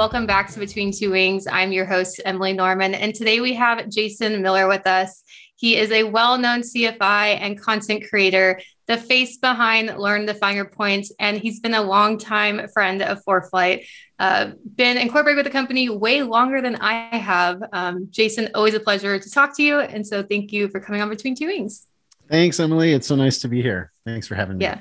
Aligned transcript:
welcome 0.00 0.24
back 0.24 0.50
to 0.50 0.58
Between 0.58 0.90
Two 0.90 1.10
Wings. 1.10 1.46
I'm 1.46 1.72
your 1.72 1.84
host, 1.84 2.22
Emily 2.24 2.54
Norman, 2.54 2.94
and 2.94 3.14
today 3.14 3.42
we 3.42 3.52
have 3.52 3.86
Jason 3.90 4.40
Miller 4.40 4.66
with 4.66 4.86
us. 4.86 5.22
He 5.56 5.76
is 5.76 5.90
a 5.90 6.04
well 6.04 6.38
known 6.38 6.62
CFI 6.62 7.38
and 7.38 7.60
content 7.60 8.04
creator, 8.08 8.62
the 8.86 8.96
face 8.96 9.36
behind 9.36 9.94
Learn 9.98 10.24
the 10.24 10.32
Finer 10.32 10.64
Points, 10.64 11.12
and 11.18 11.36
he's 11.36 11.60
been 11.60 11.74
a 11.74 11.82
longtime 11.82 12.66
friend 12.68 13.02
of 13.02 13.22
ForeFlight. 13.26 13.84
Uh, 14.18 14.52
been 14.74 14.96
incorporated 14.96 15.36
with 15.36 15.44
the 15.44 15.52
company 15.52 15.90
way 15.90 16.22
longer 16.22 16.62
than 16.62 16.76
I 16.76 17.18
have. 17.18 17.62
Um, 17.74 18.08
Jason, 18.08 18.48
always 18.54 18.72
a 18.72 18.80
pleasure 18.80 19.18
to 19.18 19.30
talk 19.30 19.54
to 19.58 19.62
you. 19.62 19.80
And 19.80 20.06
so 20.06 20.22
thank 20.22 20.50
you 20.50 20.68
for 20.70 20.80
coming 20.80 21.02
on 21.02 21.10
Between 21.10 21.34
Two 21.34 21.48
Wings. 21.48 21.86
Thanks, 22.26 22.58
Emily. 22.58 22.94
It's 22.94 23.06
so 23.06 23.16
nice 23.16 23.38
to 23.40 23.48
be 23.48 23.60
here. 23.60 23.92
Thanks 24.06 24.26
for 24.26 24.34
having 24.34 24.56
me. 24.56 24.64
Yeah 24.64 24.80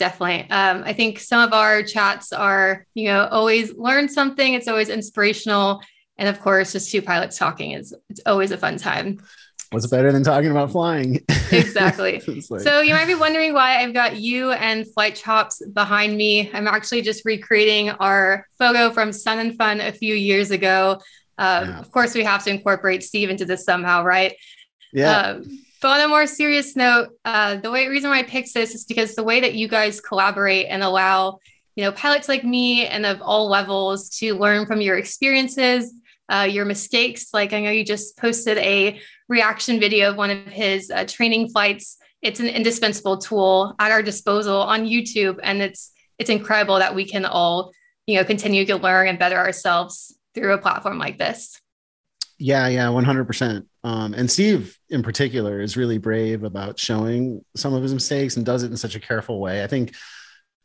definitely. 0.00 0.50
Um, 0.50 0.82
I 0.84 0.92
think 0.92 1.20
some 1.20 1.46
of 1.46 1.52
our 1.52 1.84
chats 1.84 2.32
are, 2.32 2.86
you 2.94 3.04
know, 3.04 3.28
always 3.30 3.72
learn 3.76 4.08
something. 4.08 4.54
It's 4.54 4.66
always 4.66 4.88
inspirational. 4.88 5.82
And 6.18 6.28
of 6.28 6.40
course, 6.40 6.72
just 6.72 6.90
two 6.90 7.02
pilots 7.02 7.38
talking 7.38 7.72
is 7.72 7.94
it's 8.08 8.20
always 8.26 8.50
a 8.50 8.56
fun 8.56 8.78
time. 8.78 9.20
What's 9.70 9.86
better 9.86 10.10
than 10.10 10.24
talking 10.24 10.50
about 10.50 10.72
flying? 10.72 11.20
exactly. 11.52 12.20
like... 12.50 12.62
So 12.62 12.80
you 12.80 12.94
might 12.94 13.06
be 13.06 13.14
wondering 13.14 13.52
why 13.52 13.80
I've 13.80 13.94
got 13.94 14.16
you 14.16 14.50
and 14.50 14.84
Flight 14.92 15.14
Chops 15.14 15.64
behind 15.64 16.16
me. 16.16 16.50
I'm 16.52 16.66
actually 16.66 17.02
just 17.02 17.24
recreating 17.24 17.90
our 17.90 18.46
photo 18.58 18.90
from 18.90 19.12
Sun 19.12 19.38
and 19.38 19.56
Fun 19.56 19.80
a 19.80 19.92
few 19.92 20.14
years 20.14 20.50
ago. 20.50 21.00
Um, 21.38 21.68
yeah. 21.68 21.78
Of 21.78 21.92
course, 21.92 22.14
we 22.14 22.24
have 22.24 22.42
to 22.44 22.50
incorporate 22.50 23.04
Steve 23.04 23.30
into 23.30 23.44
this 23.44 23.64
somehow, 23.64 24.02
right? 24.02 24.34
Yeah. 24.92 25.20
Um, 25.20 25.64
but 25.80 25.88
on 25.88 26.00
a 26.00 26.08
more 26.08 26.26
serious 26.26 26.76
note, 26.76 27.10
uh, 27.24 27.56
the 27.56 27.70
way 27.70 27.88
reason 27.88 28.10
why 28.10 28.18
I 28.18 28.22
picked 28.22 28.52
this 28.54 28.74
is 28.74 28.84
because 28.84 29.14
the 29.14 29.22
way 29.22 29.40
that 29.40 29.54
you 29.54 29.68
guys 29.68 30.00
collaborate 30.00 30.66
and 30.68 30.82
allow, 30.82 31.38
you 31.74 31.84
know, 31.84 31.92
pilots 31.92 32.28
like 32.28 32.44
me 32.44 32.86
and 32.86 33.06
of 33.06 33.22
all 33.22 33.48
levels 33.48 34.10
to 34.18 34.34
learn 34.34 34.66
from 34.66 34.80
your 34.80 34.98
experiences, 34.98 35.92
uh, 36.30 36.46
your 36.48 36.64
mistakes. 36.64 37.32
Like 37.32 37.52
I 37.52 37.60
know 37.60 37.70
you 37.70 37.84
just 37.84 38.16
posted 38.18 38.58
a 38.58 39.00
reaction 39.28 39.80
video 39.80 40.10
of 40.10 40.16
one 40.16 40.30
of 40.30 40.46
his 40.46 40.90
uh, 40.90 41.04
training 41.06 41.48
flights. 41.48 41.96
It's 42.20 42.40
an 42.40 42.48
indispensable 42.48 43.18
tool 43.18 43.74
at 43.78 43.90
our 43.90 44.02
disposal 44.02 44.58
on 44.58 44.86
YouTube, 44.86 45.38
and 45.42 45.62
it's 45.62 45.92
it's 46.18 46.28
incredible 46.28 46.78
that 46.78 46.94
we 46.94 47.06
can 47.06 47.24
all, 47.24 47.72
you 48.06 48.16
know, 48.16 48.24
continue 48.24 48.66
to 48.66 48.76
learn 48.76 49.08
and 49.08 49.18
better 49.18 49.38
ourselves 49.38 50.14
through 50.34 50.52
a 50.52 50.58
platform 50.58 50.98
like 50.98 51.16
this. 51.16 51.58
Yeah, 52.38 52.68
yeah, 52.68 52.86
100%. 52.86 53.66
Um, 53.82 54.12
and 54.14 54.30
Steve, 54.30 54.78
in 54.90 55.02
particular, 55.02 55.60
is 55.60 55.76
really 55.76 55.98
brave 55.98 56.44
about 56.44 56.78
showing 56.78 57.44
some 57.56 57.72
of 57.72 57.82
his 57.82 57.94
mistakes 57.94 58.36
and 58.36 58.44
does 58.44 58.62
it 58.62 58.70
in 58.70 58.76
such 58.76 58.94
a 58.94 59.00
careful 59.00 59.40
way. 59.40 59.64
I 59.64 59.66
think 59.66 59.94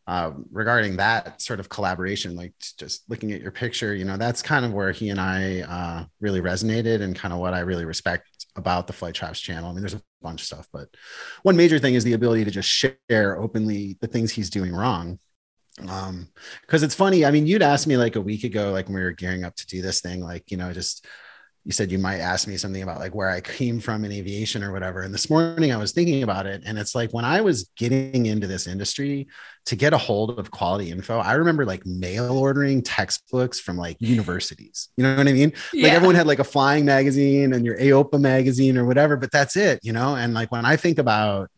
uh, 0.08 0.31
regarding 0.52 0.97
that 0.97 1.41
sort 1.41 1.59
of 1.59 1.69
collaboration, 1.69 2.36
like 2.36 2.53
just 2.77 3.09
looking 3.09 3.31
at 3.31 3.41
your 3.41 3.52
picture, 3.52 3.95
you 3.95 4.05
know, 4.05 4.17
that's 4.17 4.41
kind 4.41 4.66
of 4.66 4.73
where 4.73 4.91
he 4.91 5.09
and 5.09 5.19
I 5.19 5.61
uh, 5.61 6.05
really 6.19 6.41
resonated 6.41 7.02
and 7.02 7.16
kind 7.16 7.33
of 7.33 7.39
what 7.39 7.53
I 7.53 7.59
really 7.59 7.86
respect 7.86 8.27
about 8.55 8.88
the 8.88 8.93
Flight 8.93 9.16
Chops 9.16 9.39
channel. 9.39 9.69
I 9.69 9.73
mean, 9.73 9.81
there's 9.81 9.95
a 9.95 10.02
bunch 10.21 10.41
of 10.41 10.47
stuff, 10.47 10.67
but 10.71 10.89
one 11.43 11.58
major 11.58 11.80
thing 11.80 11.95
is 11.95 12.03
the 12.03 12.13
ability 12.13 12.45
to 12.45 12.52
just 12.52 12.69
share 12.69 13.39
openly 13.39 13.97
the 14.02 14.08
things 14.08 14.31
he's 14.31 14.49
doing 14.49 14.73
wrong 14.73 15.19
um 15.89 16.30
because 16.61 16.83
it's 16.83 16.95
funny 16.95 17.25
i 17.25 17.31
mean 17.31 17.45
you'd 17.45 17.61
asked 17.61 17.88
me 17.88 17.97
like 17.97 18.16
a 18.16 18.21
week 18.21 18.43
ago 18.43 18.71
like 18.71 18.88
when 18.88 18.95
we 18.95 19.02
were 19.02 19.11
gearing 19.11 19.43
up 19.43 19.55
to 19.55 19.67
do 19.67 19.81
this 19.81 19.99
thing 19.99 20.21
like 20.21 20.49
you 20.49 20.55
know 20.55 20.71
just 20.71 21.05
you 21.66 21.71
said 21.71 21.91
you 21.91 21.97
might 21.97 22.19
ask 22.19 22.47
me 22.47 22.58
something 22.58 22.83
about 22.83 22.99
like 22.99 23.16
where 23.16 23.30
I 23.30 23.41
came 23.41 23.80
from 23.80 24.05
in 24.05 24.11
aviation 24.11 24.63
or 24.63 24.71
whatever. 24.71 25.02
And 25.02 25.11
this 25.11 25.31
morning 25.31 25.73
I 25.73 25.77
was 25.77 25.94
thinking 25.94 26.21
about 26.21 26.45
it. 26.45 26.61
And 26.63 26.77
it's 26.77 26.94
like 26.94 27.11
when 27.11 27.25
I 27.25 27.41
was 27.41 27.71
getting 27.75 28.27
into 28.27 28.45
this 28.45 28.67
industry 28.67 29.27
to 29.66 29.75
get 29.75 29.91
a 29.91 29.97
hold 29.97 30.38
of 30.38 30.52
quality 30.52 30.92
info, 30.92 31.17
I 31.17 31.33
remember 31.33 31.65
like 31.65 31.83
mail 31.83 32.37
ordering 32.37 32.83
textbooks 32.83 33.59
from 33.59 33.77
like 33.77 33.98
universities. 33.99 34.89
You 34.95 35.05
know 35.05 35.15
what 35.15 35.27
I 35.27 35.33
mean? 35.33 35.53
Yeah. 35.73 35.87
Like 35.87 35.93
everyone 35.93 36.15
had 36.15 36.27
like 36.27 36.37
a 36.37 36.43
flying 36.43 36.86
magazine 36.86 37.52
and 37.52 37.65
your 37.65 37.80
AOPA 37.80 38.21
magazine 38.21 38.77
or 38.77 38.86
whatever, 38.86 39.17
but 39.17 39.32
that's 39.32 39.58
it, 39.58 39.80
you 39.82 39.92
know? 39.92 40.15
And 40.15 40.36
like 40.36 40.52
when 40.52 40.65
I 40.65 40.76
think 40.76 40.99
about, 40.99 41.49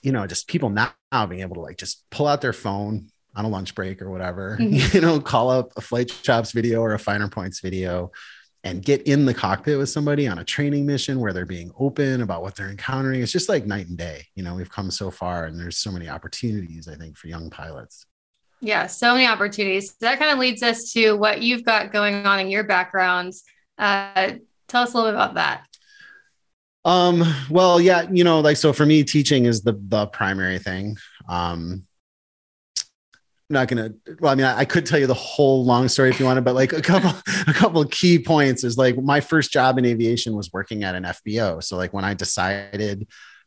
you 0.00 0.10
know, 0.12 0.26
just 0.26 0.48
people 0.48 0.70
now, 0.70 0.94
being 1.28 1.42
able 1.42 1.56
to 1.56 1.60
like 1.60 1.76
just 1.76 2.08
pull 2.10 2.26
out 2.26 2.40
their 2.40 2.54
phone, 2.54 3.10
on 3.34 3.44
a 3.44 3.48
lunch 3.48 3.74
break 3.74 4.00
or 4.00 4.10
whatever, 4.10 4.56
mm-hmm. 4.58 4.96
you 4.96 5.02
know, 5.02 5.20
call 5.20 5.50
up 5.50 5.70
a 5.76 5.82
flight 5.82 6.10
chops 6.22 6.52
video 6.52 6.80
or 6.80 6.94
a 6.94 6.98
finer 6.98 7.28
points 7.28 7.60
video, 7.60 8.10
and 8.66 8.84
get 8.84 9.02
in 9.02 9.24
the 9.24 9.32
cockpit 9.32 9.78
with 9.78 9.88
somebody 9.88 10.26
on 10.26 10.40
a 10.40 10.44
training 10.44 10.84
mission 10.84 11.20
where 11.20 11.32
they're 11.32 11.46
being 11.46 11.70
open 11.78 12.20
about 12.20 12.42
what 12.42 12.56
they're 12.56 12.68
encountering. 12.68 13.22
It's 13.22 13.30
just 13.30 13.48
like 13.48 13.64
night 13.64 13.86
and 13.86 13.96
day. 13.96 14.26
You 14.34 14.42
know, 14.42 14.56
we've 14.56 14.70
come 14.70 14.90
so 14.90 15.08
far 15.08 15.44
and 15.44 15.58
there's 15.58 15.78
so 15.78 15.92
many 15.92 16.08
opportunities, 16.08 16.88
I 16.88 16.96
think, 16.96 17.16
for 17.16 17.28
young 17.28 17.48
pilots. 17.48 18.06
Yeah, 18.60 18.88
so 18.88 19.14
many 19.14 19.26
opportunities. 19.26 19.94
That 20.00 20.18
kind 20.18 20.32
of 20.32 20.38
leads 20.38 20.64
us 20.64 20.92
to 20.94 21.12
what 21.12 21.42
you've 21.42 21.64
got 21.64 21.92
going 21.92 22.26
on 22.26 22.40
in 22.40 22.50
your 22.50 22.64
backgrounds. 22.64 23.44
Uh, 23.78 24.32
tell 24.66 24.82
us 24.82 24.94
a 24.94 24.96
little 24.96 25.12
bit 25.12 25.14
about 25.14 25.34
that. 25.34 25.66
Um, 26.84 27.22
well, 27.48 27.80
yeah, 27.80 28.08
you 28.10 28.24
know, 28.24 28.40
like 28.40 28.56
so 28.56 28.72
for 28.72 28.86
me, 28.86 29.04
teaching 29.04 29.44
is 29.44 29.62
the 29.62 29.78
the 29.88 30.06
primary 30.06 30.58
thing. 30.58 30.96
Um, 31.28 31.84
I'm 33.48 33.54
not 33.54 33.68
gonna. 33.68 33.92
Well, 34.18 34.32
I 34.32 34.34
mean, 34.34 34.44
I, 34.44 34.58
I, 34.58 34.64
could 34.64 34.86
tell 34.86 34.98
you 34.98 35.06
the 35.06 35.14
whole 35.14 35.64
long 35.64 35.86
story 35.86 36.10
if 36.10 36.18
you 36.18 36.26
wanted, 36.26 36.42
but 36.42 36.56
like 36.56 36.72
a 36.72 36.82
couple, 36.82 37.10
a 37.46 37.52
couple 37.52 37.80
of 37.80 37.90
key 37.90 38.18
points 38.18 38.64
is 38.64 38.76
like 38.76 38.96
my 38.96 39.20
first 39.20 39.52
job 39.52 39.78
in 39.78 39.84
aviation 39.84 40.34
was 40.34 40.52
working 40.52 40.82
at 40.82 40.96
an 40.96 41.04
FBO. 41.04 41.62
So 41.62 41.76
like 41.76 41.92
when 41.92 42.04
I 42.04 42.14
decided 42.14 43.06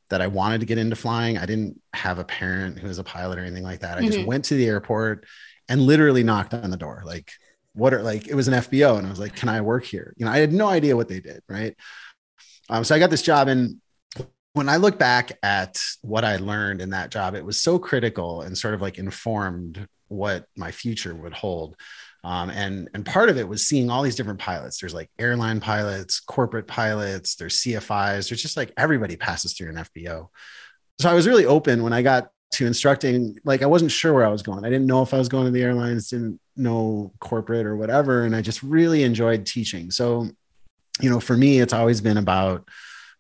that 0.10 0.22
I 0.22 0.28
wanted 0.28 0.62
to 0.62 0.66
get 0.66 0.78
into 0.78 0.96
flying, 0.96 1.38
I 1.38 1.46
didn't 1.46 1.82
have 1.94 2.18
a 2.18 2.24
parent 2.24 2.80
who 2.80 2.88
was 2.88 2.98
a 2.98 3.04
pilot 3.04 3.40
or 3.40 3.42
anything 3.42 3.64
like 3.64 3.82
that. 3.82 3.98
I 3.98 4.02
mm-hmm. 4.02 4.12
just 4.12 4.26
went 4.26 4.46
to 4.46 4.56
the 4.56 4.68
airport 4.68 5.26
and 5.68 5.82
literally 5.82 6.24
knocked 6.24 6.54
on 6.54 6.72
the 6.72 6.78
door. 6.78 7.04
Like, 7.06 7.32
what 7.74 7.94
are 7.94 8.02
like? 8.02 8.28
It 8.28 8.36
was 8.36 8.48
an 8.48 8.54
FBO, 8.54 8.98
and 8.98 9.06
I 9.06 9.10
was 9.10 9.20
like, 9.20 9.36
"Can 9.36 9.50
I 9.50 9.60
work 9.62 9.84
here?" 9.84 10.14
You 10.18 10.26
know, 10.26 10.32
I 10.32 10.38
had 10.38 10.54
no 10.54 10.68
idea 10.68 10.96
what 10.96 11.10
they 11.10 11.20
did. 11.20 11.42
Right. 11.50 11.76
Um, 12.70 12.84
so 12.84 12.96
I 12.96 13.00
got 13.00 13.10
this 13.10 13.22
job, 13.22 13.50
and 13.50 13.82
when 14.60 14.68
I 14.68 14.76
look 14.76 15.00
back 15.00 15.32
at 15.42 15.82
what 16.02 16.26
I 16.26 16.36
learned 16.36 16.82
in 16.82 16.90
that 16.90 17.12
job, 17.12 17.34
it 17.34 17.46
was 17.46 17.62
so 17.62 17.80
critical 17.80 18.42
and 18.42 18.58
sort 18.58 18.74
of 18.74 18.82
like 18.82 18.98
informed 18.98 19.88
what 20.10 20.48
my 20.58 20.70
future 20.70 21.16
would 21.16 21.32
hold. 21.32 21.78
Um, 22.26 22.50
and 22.50 22.90
and 22.94 23.06
part 23.06 23.30
of 23.30 23.38
it 23.38 23.48
was 23.48 23.66
seeing 23.66 23.90
all 23.90 24.04
these 24.04 24.18
different 24.18 24.40
pilots. 24.40 24.82
There's 24.82 24.94
like 24.94 25.10
airline 25.18 25.62
pilots, 25.62 26.20
corporate 26.20 26.68
pilots, 26.68 27.36
there's 27.36 27.62
CFIs. 27.62 28.28
There's 28.28 28.42
just 28.42 28.58
like 28.58 28.74
everybody 28.76 29.16
passes 29.16 29.54
through 29.54 29.70
an 29.70 29.78
FBO. 29.78 30.28
So 31.00 31.10
I 31.10 31.14
was 31.14 31.26
really 31.26 31.46
open 31.46 31.82
when 31.82 31.94
I 31.94 32.02
got 32.02 32.30
to 32.56 32.68
instructing. 32.68 33.40
Like 33.46 33.62
I 33.62 33.68
wasn't 33.68 33.92
sure 33.92 34.14
where 34.14 34.26
I 34.26 34.30
was 34.30 34.42
going. 34.42 34.66
I 34.66 34.70
didn't 34.70 34.88
know 34.88 35.04
if 35.04 35.14
I 35.14 35.20
was 35.20 35.30
going 35.30 35.46
to 35.46 35.52
the 35.52 35.64
airlines. 35.64 36.10
Didn't 36.10 36.42
know 36.58 37.14
corporate 37.22 37.66
or 37.66 37.78
whatever. 37.78 38.26
And 38.26 38.36
I 38.36 38.42
just 38.42 38.62
really 38.62 39.04
enjoyed 39.04 39.46
teaching. 39.46 39.90
So, 39.90 40.28
you 41.00 41.10
know, 41.10 41.22
for 41.22 41.38
me, 41.38 41.62
it's 41.62 41.72
always 41.72 42.02
been 42.02 42.18
about 42.18 42.68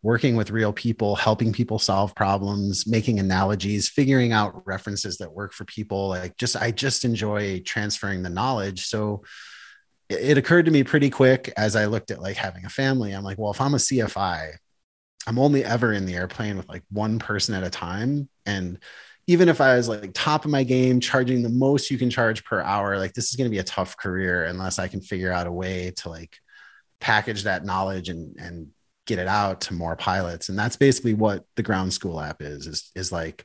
working 0.02 0.36
with 0.36 0.52
real 0.52 0.72
people, 0.72 1.16
helping 1.16 1.52
people 1.52 1.78
solve 1.78 2.16
problems, 2.16 2.88
making 2.88 3.20
analogies, 3.20 3.90
figuring 3.90 4.32
out 4.32 4.66
references 4.66 5.18
that 5.18 5.34
work 5.34 5.52
for 5.52 5.66
people. 5.66 6.10
Like 6.10 6.38
just, 6.38 6.56
I 6.56 6.72
just 6.72 7.04
enjoy 7.04 7.60
transferring 7.62 8.24
the 8.24 8.30
knowledge. 8.30 8.86
So 8.86 9.24
it 10.10 10.38
occurred 10.38 10.66
to 10.66 10.72
me 10.72 10.84
pretty 10.84 11.10
quick 11.10 11.52
as 11.58 11.76
I 11.76 11.86
looked 11.86 12.12
at 12.12 12.22
like 12.22 12.38
having 12.38 12.66
a 12.66 12.70
family. 12.70 13.12
I'm 13.12 13.24
like, 13.24 13.38
well, 13.38 13.52
if 13.52 13.60
I'm 13.60 13.74
a 13.74 13.78
CFI, 13.78 14.54
I'm 15.28 15.40
only 15.40 15.66
ever 15.66 15.92
in 15.92 16.06
the 16.06 16.16
airplane 16.16 16.58
with 16.58 16.70
like 16.70 16.84
one 16.90 17.20
person 17.20 17.54
at 17.54 17.64
a 17.64 17.70
time. 17.70 18.30
And 18.46 18.80
even 19.28 19.50
if 19.50 19.62
I 19.62 19.76
was 19.76 19.88
like 19.88 20.12
top 20.14 20.46
of 20.46 20.52
my 20.52 20.64
game, 20.64 21.00
charging 21.00 21.44
the 21.44 21.50
most 21.50 21.92
you 21.92 21.98
can 21.98 22.10
charge 22.10 22.44
per 22.46 22.62
hour, 22.62 22.98
like 22.98 23.14
this 23.14 23.30
is 23.30 23.36
going 23.36 23.46
to 23.46 23.54
be 23.54 23.60
a 23.60 23.64
tough 23.64 23.98
career 23.98 24.46
unless 24.46 24.80
I 24.80 24.88
can 24.88 25.02
figure 25.02 25.32
out 25.32 25.46
a 25.46 25.52
way 25.52 25.92
to 25.98 26.10
like 26.10 26.38
package 27.00 27.44
that 27.44 27.64
knowledge 27.64 28.10
and 28.10 28.36
and 28.40 28.70
get 29.10 29.20
it 29.20 29.28
out 29.28 29.62
to 29.62 29.74
more 29.74 29.96
pilots. 29.96 30.50
And 30.50 30.58
that's 30.58 30.76
basically 30.76 31.16
what 31.16 31.44
the 31.56 31.64
ground 31.64 31.92
school 31.92 32.22
app 32.22 32.44
is 32.44 32.68
is, 32.68 32.92
is 32.96 33.12
like 33.12 33.44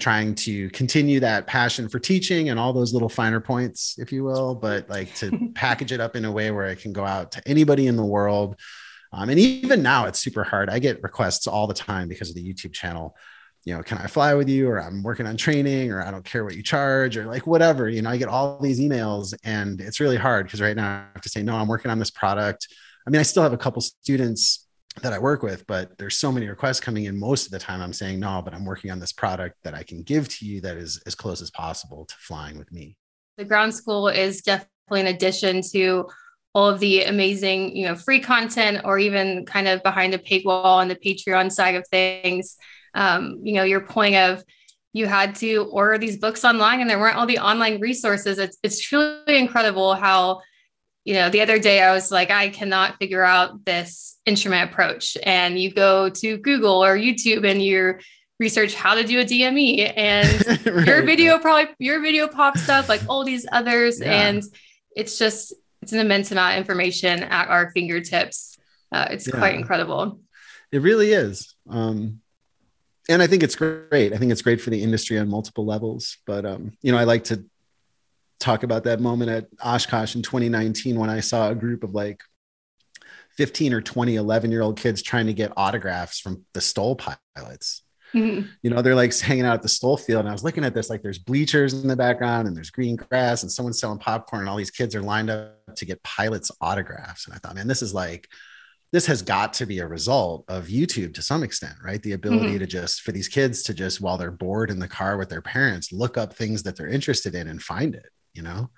trying 0.00 0.34
to 0.36 0.70
continue 0.70 1.20
that 1.20 1.48
passion 1.48 1.88
for 1.88 1.98
teaching 1.98 2.48
and 2.48 2.58
all 2.58 2.72
those 2.72 2.94
little 2.94 3.08
finer 3.08 3.40
points 3.40 3.96
if 3.98 4.10
you 4.10 4.24
will 4.24 4.54
but 4.54 4.88
like 4.88 5.14
to 5.14 5.50
package 5.54 5.92
it 5.92 6.00
up 6.00 6.16
in 6.16 6.24
a 6.24 6.32
way 6.32 6.50
where 6.50 6.68
it 6.68 6.80
can 6.80 6.92
go 6.92 7.04
out 7.04 7.32
to 7.32 7.42
anybody 7.46 7.88
in 7.88 7.96
the 7.96 8.04
world. 8.04 8.58
Um, 9.12 9.28
and 9.28 9.38
even 9.38 9.82
now 9.82 10.06
it's 10.06 10.20
super 10.20 10.44
hard. 10.44 10.70
I 10.70 10.78
get 10.78 11.02
requests 11.02 11.46
all 11.46 11.66
the 11.66 11.74
time 11.74 12.08
because 12.08 12.30
of 12.30 12.36
the 12.36 12.54
youtube 12.54 12.72
channel. 12.72 13.16
You 13.64 13.76
know 13.76 13.82
can 13.82 13.98
i 13.98 14.06
fly 14.06 14.34
with 14.34 14.48
you? 14.48 14.68
Or 14.68 14.80
i'm 14.80 15.02
working 15.02 15.26
on 15.26 15.36
training 15.36 15.92
or 15.92 16.00
i 16.00 16.10
don't 16.10 16.24
care 16.24 16.44
what 16.44 16.56
you 16.56 16.62
charge 16.62 17.16
or 17.16 17.26
like 17.26 17.46
whatever 17.46 17.88
you 17.88 18.02
know 18.02 18.10
i 18.10 18.16
get 18.16 18.28
all 18.28 18.58
these 18.60 18.80
emails 18.80 19.34
and 19.44 19.80
it's 19.80 20.00
really 20.00 20.16
hard 20.16 20.46
because 20.46 20.60
right 20.60 20.74
now 20.74 20.88
i 20.88 21.04
have 21.14 21.22
to 21.22 21.28
say 21.28 21.42
no 21.42 21.54
i'm 21.54 21.68
working 21.68 21.90
on 21.90 21.98
this 21.98 22.10
product. 22.10 22.68
I 23.06 23.10
mean 23.10 23.20
i 23.20 23.24
still 23.24 23.42
have 23.42 23.52
a 23.52 23.64
couple 23.64 23.82
students 23.82 24.61
that 25.00 25.12
I 25.12 25.18
work 25.18 25.42
with, 25.42 25.66
but 25.66 25.96
there's 25.96 26.18
so 26.18 26.30
many 26.30 26.46
requests 26.48 26.80
coming 26.80 27.04
in. 27.04 27.18
Most 27.18 27.46
of 27.46 27.52
the 27.52 27.58
time, 27.58 27.80
I'm 27.80 27.94
saying 27.94 28.20
no, 28.20 28.42
but 28.44 28.52
I'm 28.52 28.64
working 28.64 28.90
on 28.90 29.00
this 29.00 29.12
product 29.12 29.56
that 29.64 29.74
I 29.74 29.82
can 29.82 30.02
give 30.02 30.28
to 30.28 30.46
you 30.46 30.60
that 30.60 30.76
is 30.76 31.02
as 31.06 31.14
close 31.14 31.40
as 31.40 31.50
possible 31.50 32.04
to 32.04 32.14
flying 32.18 32.58
with 32.58 32.70
me. 32.72 32.96
The 33.38 33.44
ground 33.44 33.74
school 33.74 34.08
is 34.08 34.42
definitely 34.42 35.00
an 35.00 35.06
addition 35.06 35.62
to 35.72 36.08
all 36.54 36.68
of 36.68 36.80
the 36.80 37.04
amazing, 37.04 37.74
you 37.74 37.86
know, 37.86 37.94
free 37.94 38.20
content 38.20 38.82
or 38.84 38.98
even 38.98 39.46
kind 39.46 39.66
of 39.66 39.82
behind 39.82 40.12
the 40.12 40.18
paywall 40.18 40.64
on 40.64 40.88
the 40.88 40.96
Patreon 40.96 41.50
side 41.50 41.74
of 41.74 41.86
things. 41.88 42.56
Um, 42.94 43.40
you 43.42 43.54
know, 43.54 43.62
your 43.62 43.80
point 43.80 44.16
of 44.16 44.44
you 44.92 45.06
had 45.06 45.34
to 45.36 45.64
order 45.72 45.96
these 45.96 46.18
books 46.18 46.44
online 46.44 46.82
and 46.82 46.90
there 46.90 46.98
weren't 46.98 47.16
all 47.16 47.26
the 47.26 47.38
online 47.38 47.80
resources. 47.80 48.38
It's, 48.38 48.58
it's 48.62 48.78
truly 48.78 49.38
incredible 49.38 49.94
how 49.94 50.40
you 51.04 51.14
know, 51.14 51.30
the 51.30 51.40
other 51.40 51.58
day 51.58 51.82
I 51.82 51.92
was 51.92 52.10
like, 52.10 52.30
I 52.30 52.48
cannot 52.48 52.96
figure 52.98 53.24
out 53.24 53.64
this 53.64 54.20
instrument 54.24 54.70
approach. 54.70 55.16
And 55.22 55.58
you 55.58 55.72
go 55.72 56.08
to 56.08 56.36
Google 56.38 56.84
or 56.84 56.96
YouTube 56.96 57.48
and 57.48 57.60
you 57.60 57.98
research 58.38 58.74
how 58.74 58.94
to 58.94 59.04
do 59.04 59.20
a 59.20 59.24
DME 59.24 59.92
and 59.96 60.66
right. 60.66 60.86
your 60.86 61.02
video 61.02 61.38
probably 61.38 61.72
your 61.78 62.00
video 62.02 62.26
pops 62.26 62.68
up 62.68 62.88
like 62.88 63.02
all 63.08 63.24
these 63.24 63.46
others. 63.50 64.00
Yeah. 64.00 64.28
And 64.28 64.42
it's 64.96 65.18
just 65.18 65.54
it's 65.80 65.92
an 65.92 65.98
immense 65.98 66.30
amount 66.30 66.54
of 66.54 66.58
information 66.58 67.24
at 67.24 67.48
our 67.48 67.70
fingertips. 67.72 68.58
Uh, 68.92 69.08
it's 69.10 69.26
yeah. 69.26 69.36
quite 69.36 69.54
incredible. 69.54 70.20
It 70.70 70.82
really 70.82 71.12
is. 71.12 71.54
Um, 71.68 72.20
and 73.08 73.20
I 73.20 73.26
think 73.26 73.42
it's 73.42 73.56
great. 73.56 74.12
I 74.12 74.16
think 74.16 74.30
it's 74.30 74.42
great 74.42 74.60
for 74.60 74.70
the 74.70 74.82
industry 74.82 75.18
on 75.18 75.28
multiple 75.28 75.66
levels. 75.66 76.18
But 76.24 76.46
um, 76.46 76.72
you 76.82 76.92
know, 76.92 76.98
I 76.98 77.04
like 77.04 77.24
to 77.24 77.44
talk 78.42 78.62
about 78.62 78.84
that 78.84 79.00
moment 79.00 79.30
at 79.30 79.46
Oshkosh 79.64 80.16
in 80.16 80.22
2019 80.22 80.98
when 80.98 81.10
I 81.10 81.20
saw 81.20 81.50
a 81.50 81.54
group 81.54 81.84
of 81.84 81.94
like 81.94 82.22
15 83.36 83.72
or 83.72 83.80
20 83.80 84.16
11 84.16 84.50
year 84.50 84.62
old 84.62 84.78
kids 84.78 85.02
trying 85.02 85.26
to 85.26 85.32
get 85.32 85.52
autographs 85.56 86.20
from 86.20 86.44
the 86.52 86.60
STOL 86.60 86.96
pilots. 86.96 87.82
Mm-hmm. 88.14 88.46
You 88.62 88.70
know, 88.70 88.82
they're 88.82 88.94
like 88.94 89.18
hanging 89.18 89.46
out 89.46 89.54
at 89.54 89.62
the 89.62 89.68
STOL 89.68 89.96
field. 89.96 90.20
And 90.20 90.28
I 90.28 90.32
was 90.32 90.44
looking 90.44 90.64
at 90.64 90.74
this, 90.74 90.90
like 90.90 91.02
there's 91.02 91.18
bleachers 91.18 91.72
in 91.72 91.88
the 91.88 91.96
background 91.96 92.46
and 92.46 92.54
there's 92.54 92.70
green 92.70 92.96
grass 92.96 93.42
and 93.42 93.50
someone's 93.50 93.80
selling 93.80 93.98
popcorn 93.98 94.40
and 94.40 94.50
all 94.50 94.56
these 94.56 94.70
kids 94.70 94.94
are 94.94 95.02
lined 95.02 95.30
up 95.30 95.56
to 95.76 95.86
get 95.86 96.02
pilots 96.02 96.50
autographs. 96.60 97.26
And 97.26 97.34
I 97.34 97.38
thought, 97.38 97.54
man, 97.54 97.68
this 97.68 97.80
is 97.80 97.94
like, 97.94 98.28
this 98.92 99.06
has 99.06 99.22
got 99.22 99.54
to 99.54 99.64
be 99.64 99.78
a 99.78 99.86
result 99.86 100.44
of 100.48 100.66
YouTube 100.66 101.14
to 101.14 101.22
some 101.22 101.42
extent, 101.42 101.76
right? 101.82 102.02
The 102.02 102.12
ability 102.12 102.48
mm-hmm. 102.48 102.58
to 102.58 102.66
just, 102.66 103.00
for 103.00 103.12
these 103.12 103.28
kids 103.28 103.62
to 103.62 103.72
just, 103.72 104.02
while 104.02 104.18
they're 104.18 104.30
bored 104.30 104.70
in 104.70 104.78
the 104.78 104.88
car 104.88 105.16
with 105.16 105.30
their 105.30 105.40
parents, 105.40 105.92
look 105.92 106.18
up 106.18 106.34
things 106.34 106.62
that 106.64 106.76
they're 106.76 106.88
interested 106.88 107.34
in 107.34 107.48
and 107.48 107.62
find 107.62 107.94
it 107.94 108.10
you 108.34 108.42
know? 108.42 108.70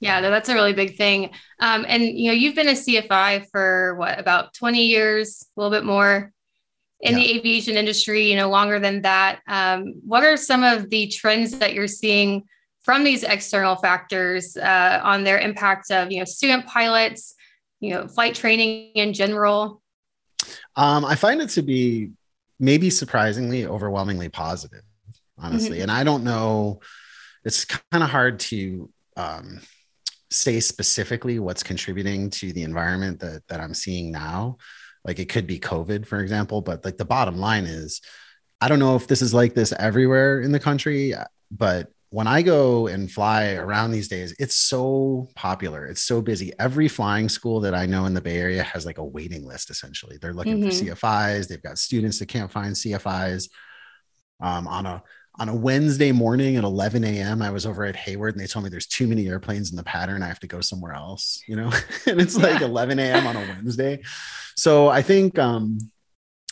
Yeah, 0.00 0.20
that's 0.20 0.48
a 0.48 0.54
really 0.54 0.72
big 0.72 0.96
thing. 0.96 1.30
Um, 1.60 1.84
and 1.88 2.02
you 2.02 2.26
know, 2.26 2.32
you've 2.32 2.56
been 2.56 2.68
a 2.68 2.72
CFI 2.72 3.46
for 3.52 3.94
what 3.94 4.18
about 4.18 4.52
20 4.54 4.84
years, 4.84 5.46
a 5.56 5.60
little 5.60 5.70
bit 5.70 5.84
more 5.84 6.32
in 7.00 7.16
yeah. 7.16 7.22
the 7.22 7.38
aviation 7.38 7.76
industry, 7.76 8.28
you 8.28 8.36
know, 8.36 8.50
longer 8.50 8.80
than 8.80 9.02
that. 9.02 9.40
Um, 9.46 10.00
what 10.04 10.24
are 10.24 10.36
some 10.36 10.64
of 10.64 10.90
the 10.90 11.06
trends 11.06 11.58
that 11.58 11.74
you're 11.74 11.86
seeing 11.86 12.44
from 12.82 13.04
these 13.04 13.22
external 13.22 13.76
factors 13.76 14.56
uh, 14.56 15.00
on 15.04 15.22
their 15.22 15.38
impact 15.38 15.92
of 15.92 16.10
you 16.10 16.18
know 16.18 16.24
student 16.24 16.66
pilots, 16.66 17.34
you 17.78 17.90
know, 17.90 18.08
flight 18.08 18.34
training 18.34 18.90
in 18.94 19.12
general? 19.12 19.82
Um, 20.74 21.04
I 21.04 21.14
find 21.14 21.40
it 21.40 21.50
to 21.50 21.62
be 21.62 22.10
maybe 22.58 22.90
surprisingly 22.90 23.66
overwhelmingly 23.66 24.28
positive, 24.28 24.82
honestly. 25.38 25.76
Mm-hmm. 25.76 25.82
And 25.82 25.90
I 25.92 26.02
don't 26.02 26.24
know 26.24 26.80
it's 27.44 27.64
kind 27.64 28.02
of 28.02 28.10
hard 28.10 28.40
to 28.40 28.90
um, 29.16 29.60
say 30.30 30.60
specifically 30.60 31.38
what's 31.38 31.62
contributing 31.62 32.30
to 32.30 32.52
the 32.52 32.62
environment 32.62 33.20
that 33.20 33.46
that 33.48 33.60
I'm 33.60 33.74
seeing 33.74 34.10
now. 34.10 34.58
Like 35.04 35.18
it 35.18 35.28
could 35.28 35.46
be 35.46 35.58
COVID, 35.58 36.06
for 36.06 36.20
example, 36.20 36.60
but 36.60 36.84
like 36.84 36.96
the 36.96 37.04
bottom 37.04 37.36
line 37.36 37.64
is, 37.64 38.00
I 38.60 38.68
don't 38.68 38.78
know 38.78 38.94
if 38.94 39.08
this 39.08 39.20
is 39.20 39.34
like 39.34 39.54
this 39.54 39.72
everywhere 39.72 40.40
in 40.40 40.52
the 40.52 40.60
country, 40.60 41.14
but 41.50 41.88
when 42.10 42.26
I 42.26 42.42
go 42.42 42.88
and 42.88 43.10
fly 43.10 43.54
around 43.54 43.90
these 43.90 44.06
days, 44.06 44.34
it's 44.38 44.54
so 44.54 45.30
popular. 45.34 45.86
It's 45.86 46.02
so 46.02 46.20
busy. 46.20 46.52
Every 46.58 46.86
flying 46.86 47.30
school 47.30 47.60
that 47.60 47.74
I 47.74 47.86
know 47.86 48.04
in 48.04 48.12
the 48.12 48.20
Bay 48.20 48.36
Area 48.36 48.62
has 48.62 48.84
like 48.84 48.98
a 48.98 49.04
waiting 49.04 49.46
list 49.46 49.70
essentially. 49.70 50.18
They're 50.20 50.34
looking 50.34 50.58
mm-hmm. 50.58 50.68
for 50.68 50.94
CFIs. 50.94 51.48
They've 51.48 51.62
got 51.62 51.78
students 51.78 52.18
that 52.18 52.28
can't 52.28 52.52
find 52.52 52.74
CFIs 52.74 53.48
um, 54.42 54.68
on 54.68 54.84
a 54.84 55.02
on 55.38 55.48
a 55.48 55.54
Wednesday 55.54 56.12
morning 56.12 56.56
at 56.56 56.64
11 56.64 57.04
a.m., 57.04 57.40
I 57.40 57.50
was 57.50 57.64
over 57.64 57.84
at 57.84 57.96
Hayward 57.96 58.34
and 58.34 58.42
they 58.42 58.46
told 58.46 58.64
me 58.64 58.70
there's 58.70 58.86
too 58.86 59.06
many 59.06 59.28
airplanes 59.28 59.70
in 59.70 59.76
the 59.76 59.82
pattern. 59.82 60.22
I 60.22 60.28
have 60.28 60.40
to 60.40 60.46
go 60.46 60.60
somewhere 60.60 60.92
else, 60.92 61.42
you 61.46 61.56
know, 61.56 61.72
and 62.06 62.20
it's 62.20 62.36
like 62.36 62.60
yeah. 62.60 62.66
11 62.66 62.98
a.m. 62.98 63.26
on 63.26 63.36
a 63.36 63.40
Wednesday. 63.40 64.02
So 64.56 64.88
I 64.88 65.00
think, 65.00 65.38
um, 65.38 65.78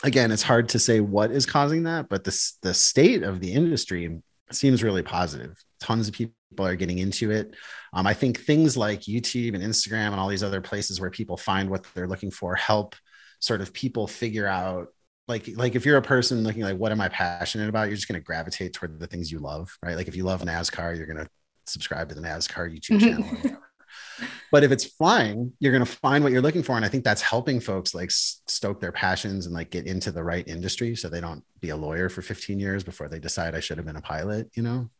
again, 0.03 0.32
it's 0.32 0.43
hard 0.43 0.71
to 0.71 0.79
say 0.79 1.00
what 1.00 1.31
is 1.31 1.44
causing 1.44 1.82
that, 1.82 2.09
but 2.09 2.25
the, 2.25 2.53
the 2.62 2.73
state 2.73 3.23
of 3.23 3.41
the 3.41 3.53
industry 3.53 4.23
seems 4.50 4.82
really 4.82 5.03
positive. 5.03 5.62
Tons 5.81 6.09
of 6.09 6.15
people 6.15 6.35
are 6.59 6.77
getting 6.77 6.99
into 6.99 7.31
it. 7.31 7.55
Um, 7.93 8.06
I 8.06 8.15
think 8.15 8.41
things 8.41 8.77
like 8.77 9.03
YouTube 9.03 9.55
and 9.55 9.62
Instagram 9.62 10.12
and 10.12 10.21
all 10.21 10.29
these 10.29 10.43
other 10.43 10.61
places 10.61 11.00
where 11.00 11.11
people 11.11 11.37
find 11.37 11.69
what 11.69 11.87
they're 11.94 12.09
looking 12.09 12.31
for 12.31 12.55
help 12.55 12.97
sort 13.41 13.61
of 13.61 13.73
people 13.73 14.06
figure 14.06 14.47
out 14.47 14.88
like 15.28 15.49
like 15.56 15.75
if 15.75 15.87
you're 15.87 15.96
a 15.96 16.02
person 16.02 16.43
looking 16.43 16.62
like 16.62 16.76
what 16.76 16.93
am 16.93 17.00
i 17.00 17.08
passionate 17.08 17.69
about? 17.69 17.88
You're 17.88 17.96
just 17.96 18.08
going 18.08 18.20
to 18.20 18.25
gravitate 18.25 18.72
toward 18.72 18.99
the 18.99 19.06
things 19.06 19.31
you 19.31 19.38
love 19.38 19.76
right? 19.82 19.96
Like 19.96 20.08
if 20.08 20.17
you 20.17 20.25
love 20.25 20.43
nascar 20.43 20.96
you're 20.96 21.06
going 21.06 21.25
to 21.25 21.28
subscribe 21.67 22.08
to 22.08 22.14
the 22.14 22.20
nascar 22.20 22.69
youtube 22.72 23.00
channel 23.00 23.58
but 24.50 24.64
if 24.64 24.72
it's 24.72 24.84
flying 24.84 25.52
you're 25.61 25.72
going 25.72 25.84
to 25.84 25.90
find 25.90 26.25
what 26.25 26.32
you're 26.32 26.43
looking 26.43 26.62
for 26.62 26.76
and 26.76 26.84
i 26.84 26.88
think 26.88 27.05
that's 27.05 27.22
helping 27.22 27.61
folks 27.61 27.94
like 27.94 28.11
stoke 28.11 28.81
their 28.81 28.93
passions 28.93 29.46
and 29.46 29.55
like 29.55 29.70
get 29.70 29.87
into 29.87 30.11
the 30.11 30.22
right 30.22 30.49
industry 30.49 30.96
so 30.96 31.08
they 31.08 31.20
don't 31.20 31.44
be 31.61 31.70
a 31.70 31.76
lawyer 31.76 32.08
for 32.08 32.22
15 32.22 32.58
years 32.58 32.82
before 32.82 33.08
they 33.08 33.19
decide 33.19 33.55
i 33.55 33.61
should 33.61 33.76
have 33.78 33.87
been 33.87 33.96
a 33.96 34.02
pilot 34.02 34.50
you 34.55 34.62
know? 34.62 34.90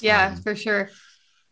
Yeah 0.00 0.32
um, 0.34 0.42
for 0.42 0.56
sure. 0.56 0.90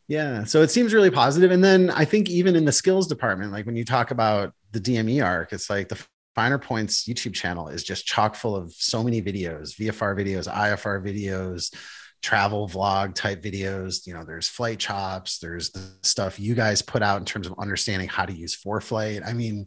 yeah 0.08 0.44
so 0.44 0.62
it 0.62 0.70
seems 0.70 0.92
really 0.92 1.10
positive 1.10 1.50
and 1.50 1.62
then 1.62 1.90
i 1.90 2.04
think 2.04 2.28
even 2.28 2.56
in 2.56 2.64
the 2.64 2.72
skills 2.72 3.06
department 3.06 3.52
like 3.52 3.66
when 3.66 3.76
you 3.76 3.84
talk 3.84 4.10
about 4.10 4.52
the 4.72 4.80
dme 4.80 5.24
arc 5.24 5.52
it's 5.52 5.70
like 5.70 5.88
the 5.88 6.04
Finer 6.34 6.58
Points 6.58 7.04
YouTube 7.04 7.34
channel 7.34 7.68
is 7.68 7.82
just 7.82 8.06
chock 8.06 8.34
full 8.34 8.56
of 8.56 8.72
so 8.72 9.02
many 9.02 9.20
videos, 9.20 9.76
VFR 9.76 10.16
videos, 10.16 10.52
IFR 10.52 11.04
videos, 11.04 11.74
travel 12.22 12.68
vlog 12.68 13.14
type 13.14 13.42
videos. 13.42 14.06
You 14.06 14.14
know, 14.14 14.24
there's 14.24 14.48
flight 14.48 14.78
chops, 14.78 15.38
there's 15.38 15.70
the 15.70 15.82
stuff 16.02 16.38
you 16.38 16.54
guys 16.54 16.82
put 16.82 17.02
out 17.02 17.18
in 17.18 17.24
terms 17.24 17.46
of 17.46 17.58
understanding 17.58 18.08
how 18.08 18.26
to 18.26 18.32
use 18.32 18.56
ForeFlight. 18.56 19.26
I 19.26 19.32
mean, 19.32 19.66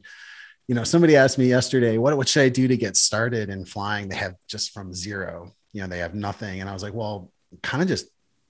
you 0.68 0.75
know, 0.75 0.83
somebody 0.83 1.18
asked 1.18 1.38
me 1.38 1.48
yesterday, 1.48 1.98
what, 1.98 2.15
what 2.15 2.30
should 2.30 2.44
I 2.44 2.50
do 2.50 2.68
to 2.68 2.77
get 2.77 2.95
started 2.95 3.50
in 3.50 3.66
flying? 3.66 4.07
They 4.07 4.16
have 4.16 4.36
just 4.48 4.71
from 4.71 4.94
zero, 4.94 5.54
you 5.74 5.81
know, 5.81 5.88
they 5.88 6.00
have 6.00 6.16
nothing. 6.16 6.62
And 6.62 6.69
I 6.69 6.74
was 6.74 6.83
like, 6.83 6.94
well, 6.94 7.31
kind 7.62 7.83
of 7.83 7.89
just, 7.89 8.07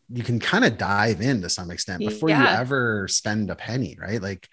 you 0.10 0.24
can 0.24 0.40
kind 0.40 0.64
of 0.64 0.78
dive 0.78 1.22
in 1.22 1.42
to 1.42 1.50
some 1.50 1.72
extent 1.72 2.00
before 2.00 2.30
yeah. 2.30 2.42
you 2.42 2.60
ever 2.60 3.08
spend 3.08 3.50
a 3.50 3.56
penny, 3.56 3.98
right? 4.00 4.22
Like, 4.22 4.48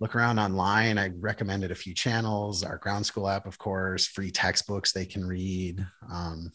look 0.00 0.14
around 0.14 0.38
online. 0.38 0.98
I 0.98 1.10
recommended 1.18 1.70
a 1.70 1.76
few 1.76 1.94
channels, 1.94 2.62
our 2.62 2.78
ground 2.78 3.06
school 3.06 3.28
app, 3.28 3.46
of 3.46 3.58
course, 3.58 4.06
free 4.06 4.30
textbooks 4.30 4.92
they 4.92 5.06
can 5.06 5.24
read. 5.24 5.86
Um, 6.10 6.52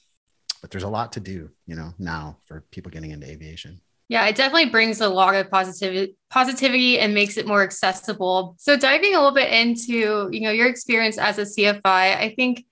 but 0.62 0.72
there's 0.72 0.84
a 0.84 0.90
lot 0.90 1.14
to 1.14 1.20
do, 1.20 1.50
you 1.66 1.76
know, 1.76 1.94
now 1.98 2.38
for 2.46 2.66
people 2.72 2.92
getting 2.92 3.12
into 3.12 3.30
aviation. 3.30 3.82
Yeah, 4.10 4.26
it 4.26 4.36
definitely 4.36 4.72
brings 4.72 5.02
a 5.02 5.08
lot 5.08 5.36
of 5.36 5.52
positivity, 5.52 6.16
positivity 6.32 7.00
and 7.00 7.14
makes 7.14 7.38
it 7.38 7.48
more 7.48 7.62
accessible. 7.62 8.56
So 8.58 8.76
diving 8.76 9.14
a 9.14 9.18
little 9.18 9.34
bit 9.34 9.54
into, 9.54 10.30
you 10.32 10.42
know, 10.42 10.50
your 10.50 10.68
experience 10.68 11.20
as 11.20 11.38
a 11.38 11.44
CFI, 11.44 11.82
I 11.86 12.34
think 12.36 12.66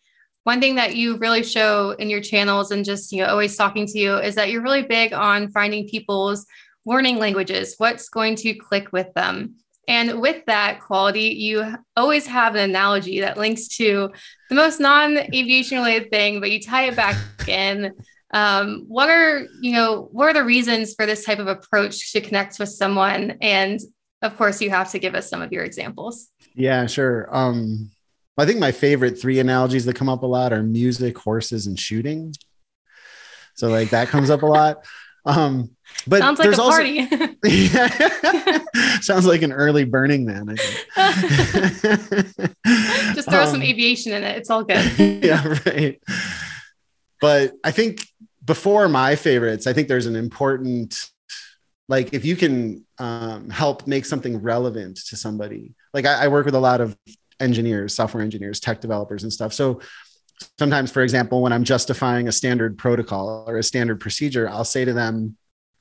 one 0.44 0.60
thing 0.60 0.76
that 0.76 0.96
you 0.96 1.18
really 1.18 1.44
show 1.44 1.92
in 1.92 2.10
your 2.10 2.22
channels 2.22 2.72
and 2.72 2.84
just, 2.84 3.12
you 3.12 3.22
know, 3.22 3.30
always 3.30 3.56
talking 3.56 3.86
to 3.86 4.00
you 4.00 4.18
is 4.18 4.34
that 4.36 4.50
you're 4.50 4.64
really 4.64 4.82
big 4.82 5.14
on 5.14 5.52
finding 5.52 5.88
people's 5.88 6.48
learning 6.88 7.18
languages, 7.18 7.76
what's 7.78 8.10
going 8.10 8.36
to 8.38 8.56
click 8.56 8.92
with 8.92 9.14
them. 9.14 9.56
And 9.88 10.20
with 10.20 10.46
that 10.48 10.82
quality, 10.82 11.30
you 11.30 11.76
always 11.96 12.28
have 12.28 12.56
an 12.56 12.70
analogy 12.70 13.22
that 13.22 13.38
links 13.38 13.68
to 13.78 14.12
the 14.50 14.56
most 14.56 14.80
non 14.80 15.18
aviation 15.18 15.78
related 15.78 16.12
thing, 16.12 16.40
but 16.40 16.52
you 16.52 16.62
tie 16.62 16.88
it 16.88 16.96
back 16.96 17.18
in. 17.48 17.94
Um, 18.34 18.84
what 18.90 19.10
are, 19.10 19.46
you 19.62 19.72
know, 19.72 20.10
what 20.12 20.28
are 20.28 20.34
the 20.34 20.44
reasons 20.44 20.94
for 20.94 21.06
this 21.06 21.24
type 21.24 21.40
of 21.40 21.48
approach 21.48 22.12
to 22.12 22.20
connect 22.20 22.60
with 22.60 22.70
someone? 22.70 23.38
And 23.42 23.80
of 24.22 24.36
course, 24.36 24.62
you 24.62 24.70
have 24.70 24.92
to 24.92 25.00
give 25.00 25.16
us 25.16 25.30
some 25.30 25.42
of 25.42 25.54
your 25.54 25.64
examples. 25.64 26.28
Yeah, 26.54 26.88
sure. 26.88 27.34
Um, 27.34 27.92
I 28.38 28.46
think 28.46 28.60
my 28.60 28.72
favorite 28.72 29.20
three 29.20 29.40
analogies 29.40 29.86
that 29.86 29.96
come 29.96 30.10
up 30.10 30.24
a 30.24 30.28
lot 30.28 30.54
are 30.54 30.64
music, 30.64 31.18
horses, 31.18 31.66
and 31.66 31.80
shooting. 31.80 32.34
So, 33.56 33.70
like, 33.70 33.90
that 33.92 34.10
comes 34.10 34.30
up 34.30 34.44
a 34.44 34.46
lot. 34.46 34.86
Um, 35.26 35.72
but 36.08 36.20
sounds 36.20 36.40
like 36.40 36.54
a 36.54 36.58
party. 36.58 37.00
Also, 37.02 37.28
yeah, 37.44 39.00
sounds 39.02 39.26
like 39.26 39.42
an 39.42 39.52
early 39.52 39.84
Burning 39.84 40.26
Man. 40.26 40.56
Just 43.14 43.30
throw 43.30 43.44
um, 43.44 43.48
some 43.48 43.62
aviation 43.62 44.14
in 44.14 44.24
it. 44.24 44.38
It's 44.38 44.50
all 44.50 44.64
good. 44.64 45.24
yeah, 45.24 45.58
right. 45.66 46.02
But 47.20 47.54
I 47.64 47.72
think 47.72 48.08
before 48.44 48.88
my 48.88 49.16
favorites, 49.16 49.68
I 49.68 49.74
think 49.74 49.88
there's 49.88 50.06
an 50.06 50.16
important, 50.16 50.96
like, 51.90 52.14
if 52.14 52.24
you 52.24 52.36
can 52.36 52.86
um, 53.00 53.50
help 53.50 53.88
make 53.88 54.06
something 54.06 54.42
relevant 54.42 54.98
to 55.08 55.18
somebody. 55.18 55.74
Like, 55.94 56.06
I, 56.06 56.26
I 56.26 56.28
work 56.28 56.46
with 56.46 56.56
a 56.56 56.60
lot 56.60 56.80
of 56.80 56.96
engineers, 57.40 57.96
software 57.96 58.24
engineers, 58.24 58.60
tech 58.60 58.82
developers, 58.82 59.24
and 59.24 59.34
stuff. 59.34 59.54
So 59.54 59.82
sometimes, 60.60 60.92
for 60.92 61.02
example, 61.02 61.42
when 61.42 61.52
I'm 61.52 61.64
justifying 61.64 62.28
a 62.28 62.32
standard 62.32 62.78
protocol 62.78 63.46
or 63.48 63.58
a 63.58 63.64
standard 63.64 64.00
procedure, 64.00 64.48
I'll 64.50 64.64
say 64.64 64.86
to 64.86 64.94
them, 64.94 65.38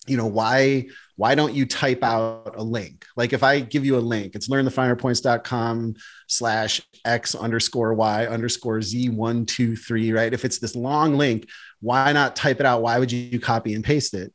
you 0.06 0.16
know, 0.16 0.26
why 0.26 0.86
why 1.16 1.34
don't 1.34 1.54
you 1.54 1.66
type 1.66 2.02
out 2.02 2.54
a 2.56 2.62
link? 2.62 3.06
Like 3.16 3.32
if 3.32 3.42
I 3.42 3.60
give 3.60 3.84
you 3.84 3.96
a 3.96 4.00
link, 4.00 4.34
it's 4.34 4.48
learnthefinerpoints.com 4.48 5.94
slash 6.26 6.82
X 7.04 7.34
underscore 7.34 7.94
Y 7.94 8.26
underscore 8.26 8.82
Z 8.82 9.08
one, 9.10 9.46
two, 9.46 9.76
three, 9.76 10.12
right? 10.12 10.32
If 10.32 10.44
it's 10.44 10.58
this 10.58 10.76
long 10.76 11.16
link, 11.16 11.48
why 11.80 12.12
not 12.12 12.36
type 12.36 12.60
it 12.60 12.66
out? 12.66 12.82
Why 12.82 12.98
would 12.98 13.12
you 13.12 13.40
copy 13.40 13.74
and 13.74 13.84
paste 13.84 14.14
it? 14.14 14.32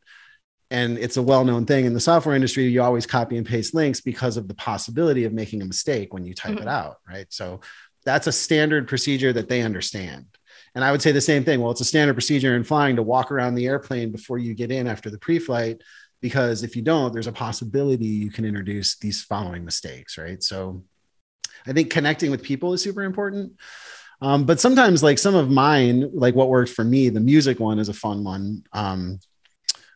and 0.71 0.97
it's 0.97 1.17
a 1.17 1.21
well-known 1.21 1.65
thing 1.65 1.83
in 1.85 1.93
the 1.93 1.99
software 1.99 2.33
industry 2.33 2.63
you 2.63 2.81
always 2.81 3.05
copy 3.05 3.37
and 3.37 3.45
paste 3.45 3.75
links 3.75 3.99
because 3.99 4.37
of 4.37 4.47
the 4.47 4.53
possibility 4.53 5.25
of 5.25 5.33
making 5.33 5.61
a 5.61 5.65
mistake 5.65 6.13
when 6.13 6.23
you 6.23 6.33
type 6.33 6.53
mm-hmm. 6.53 6.61
it 6.61 6.67
out 6.67 6.97
right 7.07 7.27
so 7.29 7.59
that's 8.03 8.27
a 8.27 8.31
standard 8.31 8.87
procedure 8.87 9.33
that 9.33 9.49
they 9.49 9.61
understand 9.61 10.25
and 10.75 10.83
i 10.83 10.91
would 10.91 11.01
say 11.01 11.11
the 11.11 11.21
same 11.21 11.43
thing. 11.43 11.61
Well 11.61 11.71
it's 11.71 11.81
a 11.81 11.85
standard 11.85 12.13
procedure 12.13 12.55
in 12.55 12.63
flying 12.63 12.95
to 12.95 13.03
walk 13.03 13.31
around 13.31 13.55
the 13.55 13.67
airplane 13.67 14.11
before 14.11 14.37
you 14.37 14.53
get 14.53 14.71
in 14.71 14.87
after 14.87 15.09
the 15.09 15.17
pre-flight 15.17 15.81
because 16.21 16.63
if 16.63 16.75
you 16.75 16.81
don't 16.81 17.13
there's 17.13 17.27
a 17.27 17.31
possibility 17.31 18.05
you 18.05 18.31
can 18.31 18.45
introduce 18.45 18.97
these 18.97 19.23
following 19.23 19.65
mistakes 19.65 20.17
right? 20.17 20.41
So 20.43 20.83
i 21.67 21.73
think 21.73 21.89
connecting 21.91 22.31
with 22.31 22.43
people 22.43 22.73
is 22.73 22.81
super 22.81 23.03
important. 23.03 23.53
Um, 24.23 24.45
but 24.45 24.59
sometimes 24.59 25.01
like 25.01 25.17
some 25.17 25.33
of 25.33 25.49
mine 25.49 26.11
like 26.13 26.35
what 26.35 26.49
worked 26.49 26.71
for 26.71 26.83
me 26.83 27.09
the 27.09 27.19
music 27.19 27.59
one 27.59 27.79
is 27.79 27.89
a 27.89 27.93
fun 27.93 28.23
one 28.23 28.63
um, 28.71 29.19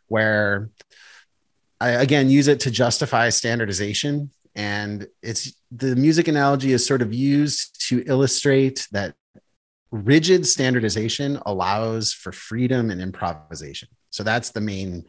where 0.08 0.70
I 1.80 1.90
again 1.90 2.30
use 2.30 2.48
it 2.48 2.62
to 2.62 2.72
justify 2.72 3.30
standardization. 3.30 4.32
And 4.56 5.08
it's 5.22 5.54
the 5.72 5.96
music 5.96 6.28
analogy 6.28 6.72
is 6.72 6.86
sort 6.86 7.02
of 7.02 7.14
used 7.14 7.88
to 7.90 8.04
illustrate 8.08 8.88
that 8.92 9.16
rigid 9.96 10.46
standardization 10.46 11.40
allows 11.46 12.14
for 12.14 12.32
freedom 12.32 12.92
and 12.92 13.02
improvisation. 13.02 13.90
So 14.10 14.24
that's 14.24 14.52
the 14.52 14.62
main, 14.62 15.06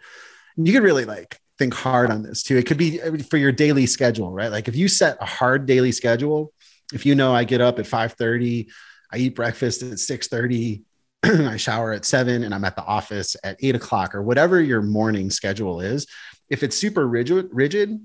you 0.56 0.72
could 0.72 0.82
really 0.82 1.04
like 1.04 1.38
think 1.58 1.74
hard 1.74 2.10
on 2.10 2.22
this 2.22 2.42
too. 2.42 2.56
It 2.56 2.66
could 2.66 2.76
be 2.76 2.98
for 3.30 3.36
your 3.36 3.52
daily 3.52 3.86
schedule, 3.86 4.32
right? 4.32 4.50
Like 4.50 4.68
if 4.68 4.76
you 4.76 4.88
set 4.88 5.18
a 5.20 5.26
hard 5.26 5.66
daily 5.66 5.92
schedule, 5.92 6.52
if 6.92 7.06
you 7.06 7.14
know 7.14 7.34
I 7.34 7.44
get 7.44 7.60
up 7.60 7.78
at 7.78 7.86
5:30, 7.86 8.68
I 9.12 9.16
eat 9.18 9.34
breakfast 9.34 9.82
at 9.82 9.98
6:30, 9.98 10.82
I 11.24 11.56
shower 11.56 11.92
at 11.92 12.04
seven 12.04 12.44
and 12.44 12.54
I'm 12.54 12.64
at 12.64 12.76
the 12.76 12.84
office 12.84 13.36
at 13.42 13.56
eight 13.60 13.74
o'clock 13.74 14.14
or 14.14 14.22
whatever 14.22 14.60
your 14.60 14.82
morning 14.82 15.30
schedule 15.30 15.80
is. 15.80 16.06
If 16.48 16.62
it's 16.62 16.76
super 16.76 17.06
rigid, 17.06 17.48
rigid, 17.52 17.98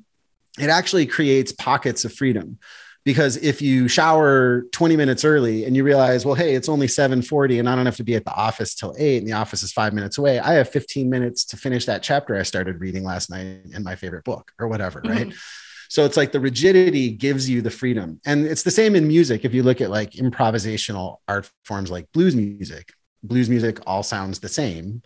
it 0.60 0.70
actually 0.70 1.06
creates 1.06 1.52
pockets 1.52 2.06
of 2.06 2.14
freedom. 2.14 2.58
Because 3.04 3.38
if 3.38 3.62
you 3.62 3.88
shower 3.88 4.64
20 4.74 4.96
minutes 4.96 5.26
early 5.26 5.66
and 5.66 5.76
you 5.76 5.84
realize, 5.84 6.26
well, 6.26 6.36
hey, 6.36 6.54
it's 6.54 6.70
only 6.70 6.88
7:40 6.88 7.60
and 7.60 7.68
I 7.68 7.76
don't 7.76 7.86
have 7.86 7.96
to 7.96 8.04
be 8.04 8.16
at 8.16 8.26
the 8.26 8.34
office 8.34 8.76
till 8.76 8.96
eight, 8.98 9.18
and 9.18 9.28
the 9.28 9.34
office 9.34 9.64
is 9.64 9.72
five 9.72 9.94
minutes 9.94 10.18
away, 10.18 10.40
I 10.40 10.54
have 10.54 10.70
15 10.70 11.10
minutes 11.10 11.46
to 11.46 11.58
finish 11.58 11.86
that 11.86 12.04
chapter 12.04 12.36
I 12.36 12.44
started 12.44 12.80
reading 12.80 13.04
last 13.04 13.30
night 13.30 13.62
in 13.74 13.84
my 13.84 13.96
favorite 13.96 14.24
book 14.24 14.52
or 14.60 14.68
whatever, 14.68 15.02
mm-hmm. 15.02 15.30
right? 15.30 15.34
So 15.90 16.06
it's 16.06 16.16
like 16.16 16.32
the 16.32 16.40
rigidity 16.40 17.10
gives 17.10 17.50
you 17.50 17.62
the 17.62 17.70
freedom. 17.70 18.22
And 18.26 18.46
it's 18.46 18.64
the 18.64 18.72
same 18.72 18.96
in 18.96 19.10
music. 19.10 19.44
If 19.44 19.54
you 19.54 19.62
look 19.62 19.82
at 19.82 19.90
like 19.90 20.12
improvisational 20.12 21.18
art 21.28 21.52
forms 21.66 21.92
like 21.92 22.10
blues 22.14 22.34
music, 22.34 22.94
blues 23.24 23.50
music 23.50 23.80
all 23.86 24.02
sounds 24.02 24.40
the 24.40 24.48
same, 24.48 25.02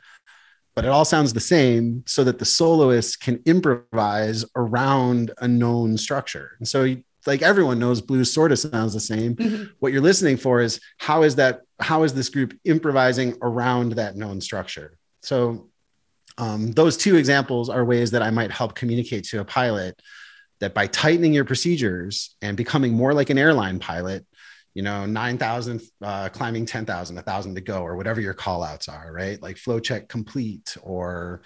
but 0.75 0.85
it 0.85 0.89
all 0.89 1.05
sounds 1.05 1.33
the 1.33 1.39
same 1.39 2.03
so 2.05 2.23
that 2.25 2.37
the 2.37 2.45
soloist 2.45 3.19
can 3.19 3.41
improvise 3.45 4.45
around 4.55 5.31
a 5.39 5.47
known 5.47 5.97
structure. 5.97 6.51
And 6.59 6.67
so 6.67 6.95
like 7.25 7.41
everyone 7.41 7.79
knows 7.79 8.01
blues 8.01 8.31
sort 8.31 8.51
of 8.51 8.59
sounds 8.59 8.93
the 8.93 8.99
same. 8.99 9.35
Mm-hmm. 9.35 9.63
What 9.79 9.91
you're 9.91 10.01
listening 10.01 10.37
for 10.37 10.61
is 10.61 10.79
how 10.97 11.23
is 11.23 11.35
that 11.35 11.61
how 11.79 12.03
is 12.03 12.13
this 12.13 12.29
group 12.29 12.57
improvising 12.63 13.35
around 13.41 13.93
that 13.93 14.15
known 14.15 14.41
structure? 14.41 14.97
So 15.21 15.69
um, 16.37 16.71
those 16.71 16.97
two 16.97 17.15
examples 17.15 17.69
are 17.69 17.83
ways 17.83 18.11
that 18.11 18.21
I 18.21 18.29
might 18.29 18.51
help 18.51 18.75
communicate 18.75 19.25
to 19.25 19.39
a 19.39 19.45
pilot 19.45 20.01
that 20.59 20.73
by 20.73 20.87
tightening 20.87 21.33
your 21.33 21.45
procedures 21.45 22.35
and 22.41 22.55
becoming 22.55 22.93
more 22.93 23.13
like 23.13 23.29
an 23.29 23.37
airline 23.37 23.79
pilot, 23.79 24.25
you 24.75 24.83
know 24.83 25.05
9000 25.05 25.81
uh, 26.03 26.29
climbing 26.29 26.65
10000 26.65 27.15
1000 27.15 27.55
to 27.55 27.61
go 27.61 27.81
or 27.81 27.95
whatever 27.95 28.21
your 28.21 28.33
call 28.33 28.61
outs 28.61 28.87
are 28.87 29.11
right 29.11 29.41
like 29.41 29.57
flow 29.57 29.79
check 29.79 30.07
complete 30.07 30.77
or 30.83 31.41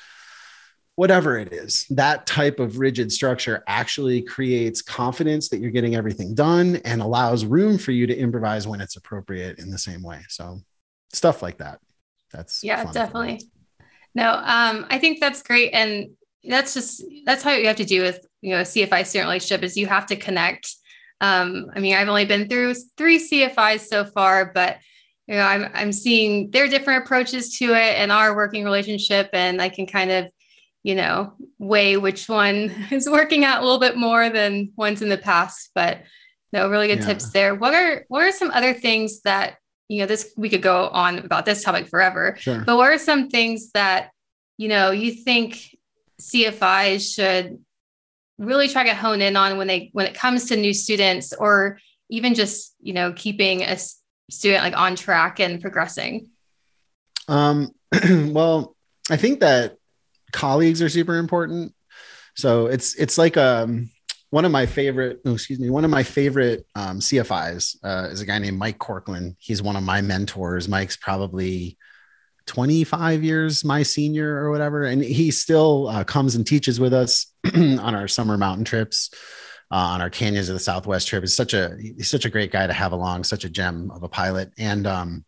whatever 1.00 1.38
it 1.38 1.54
is 1.54 1.86
that 1.92 2.28
type 2.28 2.60
of 2.60 2.78
rigid 2.78 3.10
structure 3.10 3.64
actually 3.68 4.22
creates 4.22 4.82
confidence 4.82 5.48
that 5.48 5.60
you're 5.60 5.72
getting 5.72 5.96
everything 5.96 6.36
done 6.36 6.76
and 6.84 7.02
allows 7.02 7.46
room 7.46 7.78
for 7.78 7.94
you 7.94 8.06
to 8.06 8.14
improvise 8.14 8.68
when 8.68 8.82
it's 8.82 8.98
appropriate 8.98 9.60
in 9.60 9.72
the 9.72 9.78
same 9.78 10.04
way. 10.04 10.20
So 10.28 10.60
stuff 11.14 11.42
like 11.42 11.60
that. 11.60 11.80
That's 12.34 12.66
yeah 12.66 12.84
definitely. 12.92 13.40
No 14.14 14.30
um 14.30 14.88
i 14.90 15.00
think 15.00 15.22
that's 15.22 15.42
great 15.42 15.72
and 15.74 16.10
that's 16.44 16.74
just 16.74 17.02
that's 17.26 17.44
how 17.44 17.54
you 17.54 17.68
have 17.68 17.78
to 17.78 17.86
do 17.86 18.02
with 18.02 18.20
you 18.42 18.50
know 18.52 18.60
a 18.60 18.64
cfi 18.64 19.06
student 19.06 19.30
relationship 19.30 19.64
is 19.64 19.78
you 19.78 19.88
have 19.88 20.06
to 20.08 20.18
connect. 20.18 20.76
Um, 21.22 21.72
I 21.76 21.80
mean, 21.80 21.96
I've 21.96 22.10
only 22.10 22.26
been 22.26 22.48
through 22.50 22.76
three 22.98 23.20
CFIs 23.20 23.88
so 23.88 24.04
far, 24.06 24.52
but 24.54 24.78
you 25.28 25.36
know, 25.36 25.46
I'm 25.46 25.70
I'm 25.74 25.92
seeing 25.94 26.50
their 26.52 26.68
different 26.68 27.04
approaches 27.06 27.58
to 27.60 27.74
it 27.74 27.96
and 28.00 28.12
our 28.12 28.36
working 28.36 28.66
relationship, 28.66 29.30
and 29.32 29.62
I 29.62 29.70
can 29.70 29.86
kind 29.86 30.12
of, 30.12 30.26
you 30.84 30.96
know, 30.96 31.34
weigh 31.58 31.98
which 31.98 32.30
one 32.30 32.88
is 32.92 33.10
working 33.10 33.44
out 33.44 33.62
a 33.62 33.66
little 33.66 33.80
bit 33.80 33.98
more 33.98 34.30
than 34.30 34.72
ones 34.76 35.02
in 35.02 35.10
the 35.10 35.18
past. 35.18 35.72
But 35.76 36.04
no, 36.52 36.70
really 36.70 36.88
good 36.88 37.00
yeah. 37.00 37.06
tips 37.06 37.30
there. 37.30 37.56
What 37.56 37.74
are 37.74 38.06
what 38.08 38.24
are 38.24 38.32
some 38.32 38.52
other 38.52 38.74
things 38.74 39.22
that 39.22 39.58
you 39.88 40.00
know 40.00 40.06
this 40.06 40.32
we 40.38 40.50
could 40.50 40.62
go 40.62 40.88
on 40.88 41.20
about 41.20 41.46
this 41.46 41.64
topic 41.64 41.88
forever, 41.88 42.36
sure. 42.40 42.64
but 42.66 42.78
what 42.78 42.92
are 42.92 42.98
some 42.98 43.30
things 43.30 43.72
that 43.72 44.12
you 44.58 44.68
know 44.68 44.92
you 44.92 45.12
think 45.12 45.76
CFIs 46.20 47.16
should 47.16 47.60
really 48.40 48.70
try 48.70 48.86
to 48.86 48.96
hone 48.96 49.22
in 49.22 49.36
on 49.36 49.58
when 49.58 49.68
they 49.68 49.90
when 49.94 50.08
it 50.08 50.16
comes 50.16 50.46
to 50.46 50.56
new 50.56 50.74
students 50.74 51.34
or 51.34 51.80
even 52.10 52.34
just 52.34 52.74
you 52.82 52.94
know 52.94 53.14
keeping 53.14 53.62
a 53.62 53.78
student 54.32 54.64
like 54.64 54.78
on 54.78 54.96
track 54.96 55.40
and 55.40 55.62
progressing 55.62 56.30
um 57.28 57.70
well 58.10 58.76
i 59.10 59.18
think 59.18 59.42
that 59.42 59.76
colleagues 60.32 60.82
are 60.82 60.90
super 60.90 61.18
important. 61.18 61.74
So 62.36 62.68
it's 62.68 62.96
it's 62.96 63.18
like 63.18 63.38
um 63.38 63.90
one 64.30 64.46
of 64.46 64.52
my 64.52 64.66
favorite 64.66 65.22
oh, 65.26 65.34
excuse 65.34 65.60
me 65.60 65.70
one 65.70 65.84
of 65.84 65.92
my 65.92 66.04
favorite 66.04 66.66
um, 66.76 67.00
cfis 67.00 67.76
uh, 67.84 68.10
is 68.12 68.22
a 68.22 68.26
guy 68.26 68.40
named 68.40 68.58
mike 68.58 68.78
corkland. 68.78 69.36
He's 69.40 69.62
one 69.62 69.76
of 69.76 69.84
my 69.84 70.02
mentors. 70.02 70.68
Mike's 70.68 70.98
probably 70.98 71.78
25 72.46 73.24
years 73.24 73.64
my 73.64 73.84
senior 73.84 74.44
or 74.44 74.52
whatever. 74.52 74.84
And 74.84 75.04
he 75.04 75.32
still 75.32 75.88
uh, 75.88 76.04
comes 76.04 76.36
and 76.36 76.46
teaches 76.46 76.80
with 76.80 76.94
us 76.94 77.28
on 77.56 77.80
our 77.80 78.08
summer 78.08 78.38
mountain 78.38 78.66
trips 78.66 79.12
uh, 79.72 79.76
on 79.76 80.02
our 80.02 80.10
canyons 80.10 80.50
of 80.50 80.56
the 80.56 80.60
southwest 80.60 81.08
trip. 81.08 81.24
Is 81.24 81.36
such 81.36 81.54
a 81.54 81.78
he's 81.80 82.10
such 82.10 82.26
a 82.26 82.30
great 82.30 82.52
guy 82.52 82.66
to 82.66 82.74
have 82.74 82.92
along 82.92 83.24
such 83.24 83.44
a 83.44 83.50
gem 83.50 83.92
of 83.92 84.04
a 84.04 84.10
pilot. 84.10 84.52
And 84.58 84.88
um, 84.88 85.26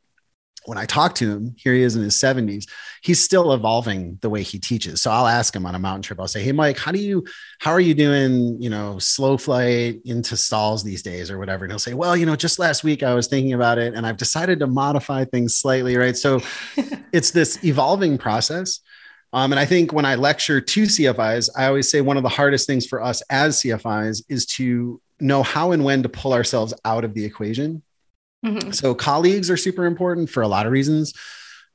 when 0.65 0.77
I 0.77 0.85
talk 0.85 1.15
to 1.15 1.29
him, 1.29 1.55
here 1.57 1.73
he 1.73 1.81
is 1.81 1.95
in 1.95 2.03
his 2.03 2.15
70s, 2.15 2.65
he's 3.01 3.23
still 3.23 3.51
evolving 3.53 4.19
the 4.21 4.29
way 4.29 4.43
he 4.43 4.59
teaches. 4.59 5.01
So 5.01 5.09
I'll 5.09 5.27
ask 5.27 5.55
him 5.55 5.65
on 5.65 5.73
a 5.73 5.79
mountain 5.79 6.03
trip, 6.03 6.19
I'll 6.19 6.27
say, 6.27 6.43
Hey, 6.43 6.51
Mike, 6.51 6.77
how 6.77 6.91
do 6.91 6.99
you, 6.99 7.25
how 7.59 7.71
are 7.71 7.79
you 7.79 7.93
doing, 7.93 8.61
you 8.61 8.69
know, 8.69 8.99
slow 8.99 9.37
flight 9.37 10.01
into 10.05 10.37
stalls 10.37 10.83
these 10.83 11.01
days 11.01 11.31
or 11.31 11.39
whatever? 11.39 11.65
And 11.65 11.71
he'll 11.71 11.79
say, 11.79 11.93
Well, 11.93 12.15
you 12.15 12.25
know, 12.25 12.35
just 12.35 12.59
last 12.59 12.83
week 12.83 13.01
I 13.01 13.13
was 13.15 13.27
thinking 13.27 13.53
about 13.53 13.79
it 13.79 13.95
and 13.95 14.05
I've 14.05 14.17
decided 14.17 14.59
to 14.59 14.67
modify 14.67 15.25
things 15.25 15.55
slightly. 15.55 15.97
Right. 15.97 16.15
So 16.15 16.41
it's 17.11 17.31
this 17.31 17.63
evolving 17.63 18.17
process. 18.17 18.79
Um, 19.33 19.53
and 19.53 19.59
I 19.59 19.65
think 19.65 19.93
when 19.93 20.05
I 20.05 20.15
lecture 20.15 20.59
to 20.59 20.83
CFIs, 20.83 21.49
I 21.55 21.67
always 21.67 21.89
say 21.89 22.01
one 22.01 22.17
of 22.17 22.23
the 22.23 22.29
hardest 22.29 22.67
things 22.67 22.85
for 22.85 23.01
us 23.01 23.21
as 23.29 23.61
CFIs 23.61 24.23
is 24.27 24.45
to 24.47 25.01
know 25.21 25.41
how 25.41 25.71
and 25.71 25.85
when 25.85 26.03
to 26.03 26.09
pull 26.09 26.33
ourselves 26.33 26.73
out 26.83 27.05
of 27.05 27.13
the 27.13 27.23
equation 27.23 27.81
Mm-hmm. 28.45 28.71
So 28.71 28.95
colleagues 28.95 29.49
are 29.49 29.57
super 29.57 29.85
important 29.85 30.29
for 30.29 30.41
a 30.41 30.47
lot 30.47 30.65
of 30.65 30.71
reasons. 30.71 31.13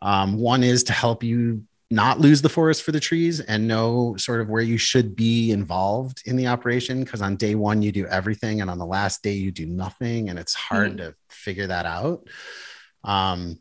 Um, 0.03 0.37
one 0.37 0.63
is 0.63 0.85
to 0.85 0.93
help 0.93 1.23
you 1.23 1.65
not 1.91 2.19
lose 2.19 2.43
the 2.43 2.49
forest 2.49 2.83
for 2.83 2.93
the 2.93 3.01
trees 3.01 3.41
and 3.41 3.69
know 3.69 4.17
sort 4.17 4.41
of 4.41 4.49
where 4.49 4.63
you 4.63 4.77
should 4.77 5.15
be 5.15 5.53
involved 5.53 6.23
in 6.27 6.37
the 6.37 6.49
operation 6.49 7.05
because 7.05 7.23
on 7.23 7.37
day 7.37 7.55
one 7.55 7.81
you 7.81 7.93
do 7.93 8.07
everything 8.07 8.61
and 8.61 8.69
on 8.69 8.79
the 8.79 8.87
last 8.87 9.23
day 9.23 9.33
you 9.33 9.53
do 9.53 9.67
nothing 9.67 10.29
and 10.29 10.39
it's 10.39 10.55
hard 10.55 10.89
mm-hmm. 10.89 11.11
to 11.11 11.15
figure 11.29 11.69
that 11.69 11.87
out 11.87 12.27
um, 13.05 13.61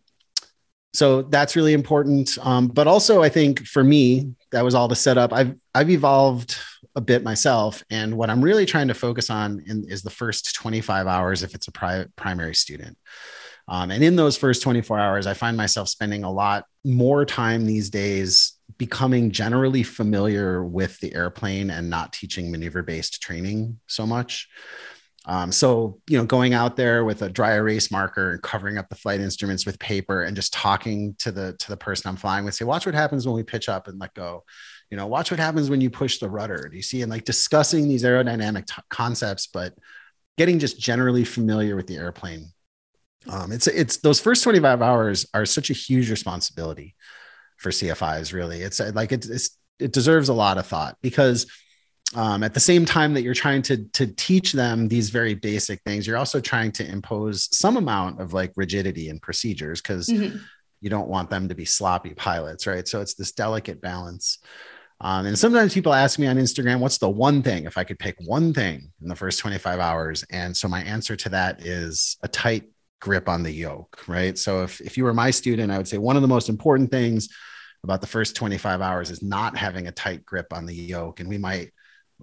so 0.92 1.22
that's 1.22 1.56
really 1.56 1.74
important 1.74 2.38
um, 2.42 2.68
but 2.68 2.88
also 2.88 3.22
i 3.22 3.30
think 3.30 3.66
for 3.68 3.84
me 3.84 4.34
that 4.52 4.64
was 4.64 4.74
all 4.74 4.88
the 4.88 4.96
setup 4.96 5.32
i've 5.32 5.56
i've 5.76 5.92
evolved 5.92 6.58
a 6.96 7.02
bit 7.02 7.24
myself. 7.24 7.84
And 7.90 8.18
what 8.18 8.30
I'm 8.30 8.42
really 8.42 8.66
trying 8.66 8.88
to 8.88 8.94
focus 8.94 9.30
on 9.30 9.64
in, 9.68 9.86
is 9.90 10.02
the 10.02 10.10
first 10.10 10.56
25 10.56 11.08
hours 11.08 11.44
if 11.44 11.54
it's 11.54 11.68
a 11.68 11.72
pri- 11.72 12.06
primary 12.16 12.56
student. 12.56 12.98
Um, 13.68 13.92
and 13.92 14.04
in 14.04 14.16
those 14.16 14.38
first 14.38 14.62
24 14.62 15.00
hours, 15.00 15.28
I 15.28 15.34
find 15.34 15.58
myself 15.58 15.90
spending 15.90 16.24
a 16.24 16.32
lot 16.32 16.66
more 16.84 17.26
time 17.26 17.66
these 17.66 17.90
days 17.90 18.54
becoming 18.78 19.32
generally 19.32 19.84
familiar 19.84 20.64
with 20.64 21.00
the 21.00 21.14
airplane 21.16 21.70
and 21.70 21.90
not 21.90 22.14
teaching 22.14 22.52
maneuver 22.52 22.84
based 22.84 23.22
training 23.22 23.80
so 23.88 24.06
much. 24.06 24.48
Um, 25.28 25.52
so, 25.52 26.00
you 26.08 26.20
know, 26.20 26.26
going 26.26 26.54
out 26.54 26.76
there 26.76 27.04
with 27.04 27.24
a 27.24 27.30
dry 27.30 27.56
erase 27.56 27.90
marker 27.90 28.34
and 28.34 28.42
covering 28.44 28.78
up 28.78 28.90
the 28.90 28.96
flight 28.96 29.20
instruments 29.20 29.66
with 29.66 29.80
paper 29.80 30.22
and 30.22 30.36
just 30.36 30.54
talking 30.54 31.16
to 31.20 31.32
the 31.32 31.56
to 31.58 31.70
the 31.70 31.78
person 31.78 32.10
I'm 32.10 32.16
flying 32.16 32.46
with, 32.46 32.54
say, 32.54 32.66
watch 32.66 32.86
what 32.86 32.94
happens 32.94 33.26
when 33.26 33.36
we 33.36 33.42
pitch 33.42 33.68
up 33.68 33.88
and 33.88 34.00
let 34.00 34.14
go 34.14 34.44
you 34.90 34.98
know 34.98 35.08
watch 35.08 35.32
what 35.32 35.40
happens 35.40 35.70
when 35.70 35.82
you 35.82 35.90
push 35.90 36.20
the 36.20 36.30
rudder. 36.30 36.68
Do 36.70 36.76
you 36.76 36.84
see 36.84 37.02
and 37.02 37.12
like 37.12 37.26
discussing 37.26 37.88
these 37.88 38.04
aerodynamic 38.04 38.68
t- 38.68 38.82
concepts 38.90 39.48
but 39.48 39.74
getting 40.38 40.60
just 40.60 40.80
generally 40.80 41.24
familiar 41.24 41.76
with 41.76 41.88
the 41.88 41.98
airplane. 41.98 42.48
Um, 43.28 43.52
it's 43.52 43.68
it's 43.68 43.98
those 43.98 44.20
first 44.20 44.44
25 44.44 44.82
hours 44.82 45.26
are 45.34 45.46
such 45.46 45.70
a 45.70 45.74
huge 45.74 46.12
responsibility 46.12 46.96
for 47.58 47.72
cfis 47.72 48.34
really. 48.34 48.62
It's 48.62 48.80
uh, 48.80 48.92
like 48.94 49.12
it's, 49.12 49.28
it's 49.28 49.58
it 49.80 49.92
deserves 49.92 50.30
a 50.30 50.34
lot 50.34 50.58
of 50.58 50.68
thought 50.68 50.98
because 51.02 51.48
um, 52.14 52.44
at 52.44 52.54
the 52.54 52.60
same 52.60 52.86
time 52.86 53.16
that 53.16 53.24
you're 53.24 53.34
trying 53.34 53.64
to 53.64 53.86
to 53.94 54.06
teach 54.06 54.54
them 54.54 54.88
these 54.88 55.10
very 55.10 55.34
basic 55.34 55.82
things 55.82 56.06
you're 56.06 56.18
also 56.18 56.40
trying 56.40 56.72
to 56.74 56.88
impose 56.88 57.50
some 57.56 57.78
amount 57.78 58.22
of 58.22 58.32
like 58.32 58.54
rigidity 58.56 59.10
and 59.10 59.22
procedures 59.22 59.82
because 59.82 60.08
mm-hmm. 60.08 60.38
you 60.82 60.90
don't 60.90 61.10
want 61.10 61.32
them 61.32 61.50
to 61.50 61.56
be 61.56 61.66
sloppy 61.66 62.14
pilots 62.14 62.68
right? 62.68 62.88
So 62.88 63.02
it's 63.02 63.16
this 63.16 63.32
delicate 63.32 63.82
balance 63.82 64.38
um, 65.02 65.26
and 65.26 65.38
sometimes 65.38 65.74
people 65.74 65.94
ask 65.94 66.20
me 66.20 66.28
on 66.28 66.38
instagram 66.38 66.80
what's 66.80 66.98
the 66.98 67.10
one 67.10 67.42
thing 67.42 67.66
if 67.66 67.78
i 67.78 67.84
could 67.84 68.00
pick 68.00 68.16
one 68.26 68.54
thing 68.54 68.92
in 69.02 69.08
the 69.08 69.16
first 69.16 69.40
25 69.40 69.80
hours 69.80 70.24
and 70.32 70.56
so 70.56 70.68
my 70.68 70.82
answer 70.82 71.16
to 71.16 71.30
that 71.30 71.66
is 71.66 72.18
a 72.24 72.28
tight 72.28 72.70
grip 73.02 73.30
on 73.30 73.44
the 73.44 73.52
yoke 73.52 74.08
right 74.08 74.38
so 74.38 74.64
if, 74.64 74.82
if 74.82 74.98
you 74.98 75.04
were 75.04 75.14
my 75.14 75.30
student 75.30 75.72
i 75.72 75.78
would 75.78 75.88
say 75.88 75.98
one 75.98 76.16
of 76.16 76.22
the 76.22 76.28
most 76.28 76.50
important 76.50 76.92
things 76.92 77.30
about 77.84 78.02
the 78.02 78.08
first 78.08 78.36
25 78.36 78.82
hours 78.82 79.12
is 79.12 79.22
not 79.22 79.56
having 79.56 79.88
a 79.88 79.92
tight 79.92 80.26
grip 80.26 80.48
on 80.52 80.66
the 80.66 80.74
yoke 80.74 81.20
and 81.20 81.30
we 81.30 81.38
might 81.38 81.72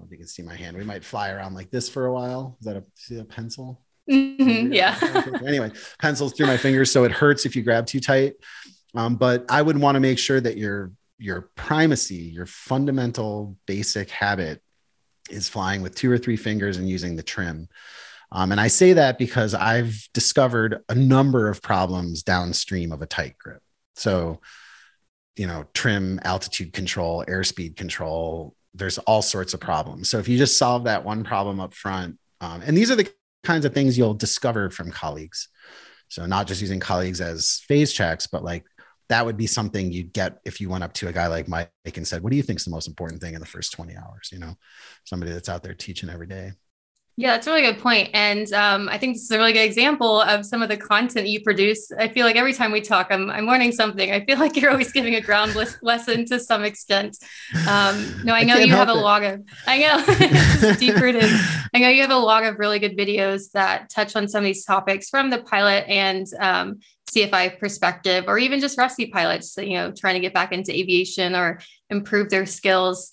if 0.00 0.10
you 0.10 0.16
can 0.16 0.26
see 0.26 0.42
my 0.42 0.56
hand, 0.56 0.76
we 0.76 0.84
might 0.84 1.04
fly 1.04 1.30
around 1.30 1.54
like 1.54 1.70
this 1.70 1.88
for 1.88 2.06
a 2.06 2.12
while. 2.12 2.56
Is 2.60 2.66
that 2.66 2.76
a 2.76 2.84
see 2.94 3.18
a 3.18 3.24
pencil? 3.24 3.82
Mm-hmm, 4.10 4.72
yeah. 4.72 4.98
anyway, 5.46 5.70
pencils 6.00 6.32
through 6.32 6.46
my 6.46 6.56
fingers, 6.56 6.90
so 6.90 7.04
it 7.04 7.12
hurts 7.12 7.46
if 7.46 7.54
you 7.54 7.62
grab 7.62 7.86
too 7.86 8.00
tight. 8.00 8.34
Um, 8.94 9.16
but 9.16 9.46
I 9.50 9.62
would 9.62 9.78
want 9.78 9.96
to 9.96 10.00
make 10.00 10.18
sure 10.18 10.40
that 10.40 10.56
your 10.56 10.92
your 11.22 11.50
primacy, 11.54 12.16
your 12.16 12.46
fundamental 12.46 13.56
basic 13.66 14.10
habit, 14.10 14.60
is 15.30 15.48
flying 15.48 15.80
with 15.80 15.94
two 15.94 16.10
or 16.10 16.18
three 16.18 16.36
fingers 16.36 16.76
and 16.76 16.88
using 16.88 17.16
the 17.16 17.22
trim. 17.22 17.68
Um, 18.32 18.50
and 18.50 18.60
I 18.60 18.68
say 18.68 18.94
that 18.94 19.18
because 19.18 19.54
I've 19.54 20.08
discovered 20.14 20.82
a 20.88 20.94
number 20.94 21.48
of 21.48 21.62
problems 21.62 22.22
downstream 22.22 22.90
of 22.90 23.02
a 23.02 23.06
tight 23.06 23.36
grip. 23.38 23.62
So, 23.94 24.40
you 25.36 25.46
know, 25.46 25.66
trim, 25.74 26.18
altitude 26.24 26.72
control, 26.72 27.24
airspeed 27.26 27.76
control, 27.76 28.54
there's 28.74 28.98
all 28.98 29.22
sorts 29.22 29.54
of 29.54 29.60
problems. 29.60 30.08
So 30.08 30.18
if 30.18 30.28
you 30.28 30.38
just 30.38 30.58
solve 30.58 30.84
that 30.84 31.04
one 31.04 31.24
problem 31.24 31.60
up 31.60 31.74
front, 31.74 32.18
um, 32.40 32.62
and 32.62 32.76
these 32.76 32.90
are 32.90 32.96
the 32.96 33.10
kinds 33.44 33.64
of 33.64 33.74
things 33.74 33.96
you'll 33.96 34.14
discover 34.14 34.70
from 34.70 34.90
colleagues. 34.90 35.48
So 36.08 36.26
not 36.26 36.46
just 36.46 36.60
using 36.60 36.80
colleagues 36.80 37.20
as 37.20 37.62
phase 37.68 37.92
checks, 37.92 38.26
but 38.26 38.42
like 38.42 38.64
that 39.08 39.26
would 39.26 39.36
be 39.36 39.46
something 39.46 39.92
you'd 39.92 40.12
get 40.12 40.40
if 40.44 40.60
you 40.60 40.68
went 40.68 40.84
up 40.84 40.92
to 40.94 41.08
a 41.08 41.12
guy 41.12 41.26
like 41.26 41.48
Mike 41.48 41.70
and 41.94 42.06
said, 42.06 42.22
"What 42.22 42.30
do 42.30 42.36
you 42.36 42.42
think 42.42 42.58
is 42.58 42.64
the 42.64 42.70
most 42.70 42.88
important 42.88 43.20
thing 43.20 43.34
in 43.34 43.40
the 43.40 43.46
first 43.46 43.72
20 43.72 43.96
hours?" 43.96 44.30
You 44.32 44.38
know, 44.38 44.54
somebody 45.04 45.32
that's 45.32 45.48
out 45.48 45.62
there 45.62 45.74
teaching 45.74 46.08
every 46.08 46.26
day. 46.26 46.52
Yeah, 47.16 47.32
that's 47.32 47.46
a 47.46 47.50
really 47.50 47.62
good 47.62 47.78
point. 47.78 48.08
And 48.14 48.50
um, 48.54 48.88
I 48.88 48.96
think 48.96 49.16
this 49.16 49.24
is 49.24 49.30
a 49.30 49.36
really 49.36 49.52
good 49.52 49.66
example 49.66 50.22
of 50.22 50.46
some 50.46 50.62
of 50.62 50.70
the 50.70 50.78
content 50.78 51.28
you 51.28 51.42
produce. 51.42 51.92
I 51.92 52.08
feel 52.08 52.24
like 52.24 52.36
every 52.36 52.54
time 52.54 52.72
we 52.72 52.80
talk, 52.80 53.08
I'm, 53.10 53.28
I'm 53.28 53.46
learning 53.46 53.72
something. 53.72 54.10
I 54.10 54.24
feel 54.24 54.38
like 54.38 54.56
you're 54.56 54.70
always 54.70 54.92
giving 54.92 55.14
a 55.16 55.20
ground 55.20 55.54
lesson 55.82 56.24
to 56.26 56.40
some 56.40 56.64
extent. 56.64 57.18
Um, 57.68 58.22
no, 58.24 58.32
I 58.32 58.44
know 58.44 58.54
I 58.54 58.60
you 58.60 58.72
have 58.72 58.88
a 58.88 58.92
it. 58.92 58.94
lot 58.94 59.22
of, 59.24 59.42
I 59.66 59.78
know, 59.78 60.74
deep 60.78 60.96
rooted. 60.96 61.30
I 61.74 61.80
know 61.80 61.88
you 61.88 62.00
have 62.00 62.10
a 62.10 62.16
lot 62.16 62.44
of 62.44 62.58
really 62.58 62.78
good 62.78 62.96
videos 62.96 63.50
that 63.52 63.90
touch 63.90 64.16
on 64.16 64.26
some 64.26 64.38
of 64.38 64.44
these 64.44 64.64
topics 64.64 65.10
from 65.10 65.28
the 65.28 65.42
pilot 65.42 65.84
and 65.88 66.26
um, 66.40 66.78
CFI 67.14 67.58
perspective, 67.58 68.24
or 68.26 68.38
even 68.38 68.60
just 68.60 68.78
rusty 68.78 69.06
pilots, 69.06 69.56
you 69.56 69.74
know, 69.74 69.92
trying 69.92 70.14
to 70.14 70.20
get 70.20 70.34
back 70.34 70.52
into 70.52 70.72
aviation 70.72 71.34
or 71.34 71.60
improve 71.90 72.30
their 72.30 72.46
skills. 72.46 73.10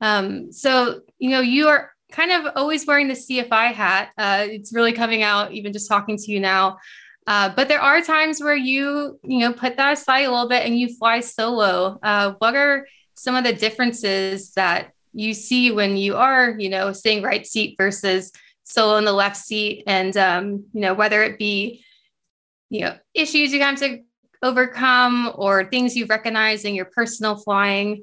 Um, 0.00 0.52
so, 0.52 1.00
you 1.18 1.30
know, 1.30 1.40
you 1.40 1.68
are 1.68 1.92
kind 2.10 2.32
of 2.32 2.52
always 2.56 2.86
wearing 2.86 3.08
the 3.08 3.14
CFI 3.14 3.72
hat. 3.72 4.10
Uh, 4.18 4.46
it's 4.48 4.72
really 4.72 4.92
coming 4.92 5.22
out, 5.22 5.52
even 5.52 5.72
just 5.72 5.88
talking 5.88 6.16
to 6.16 6.32
you 6.32 6.40
now. 6.40 6.78
Uh, 7.26 7.50
but 7.54 7.68
there 7.68 7.80
are 7.80 8.00
times 8.00 8.40
where 8.40 8.56
you, 8.56 9.18
you 9.22 9.38
know, 9.40 9.52
put 9.52 9.76
that 9.76 9.92
aside 9.92 10.22
a 10.22 10.30
little 10.30 10.48
bit 10.48 10.66
and 10.66 10.78
you 10.78 10.94
fly 10.96 11.20
solo. 11.20 11.98
Uh, 12.02 12.34
what 12.38 12.56
are 12.56 12.86
some 13.14 13.36
of 13.36 13.44
the 13.44 13.52
differences 13.52 14.52
that 14.52 14.90
you 15.12 15.34
see 15.34 15.70
when 15.70 15.96
you 15.96 16.16
are, 16.16 16.56
you 16.58 16.68
know, 16.68 16.92
staying 16.92 17.22
right 17.22 17.46
seat 17.46 17.76
versus 17.78 18.32
solo 18.64 18.96
in 18.96 19.04
the 19.04 19.12
left 19.12 19.36
seat, 19.36 19.84
and 19.86 20.16
um, 20.16 20.64
you 20.72 20.80
know, 20.80 20.94
whether 20.94 21.22
it 21.22 21.38
be, 21.38 21.84
you 22.72 22.80
know, 22.80 22.96
issues 23.12 23.52
you 23.52 23.60
have 23.60 23.78
to 23.80 24.00
overcome 24.42 25.30
or 25.34 25.68
things 25.68 25.94
you've 25.94 26.08
recognized 26.08 26.64
in 26.64 26.74
your 26.74 26.86
personal 26.86 27.36
flying? 27.36 28.02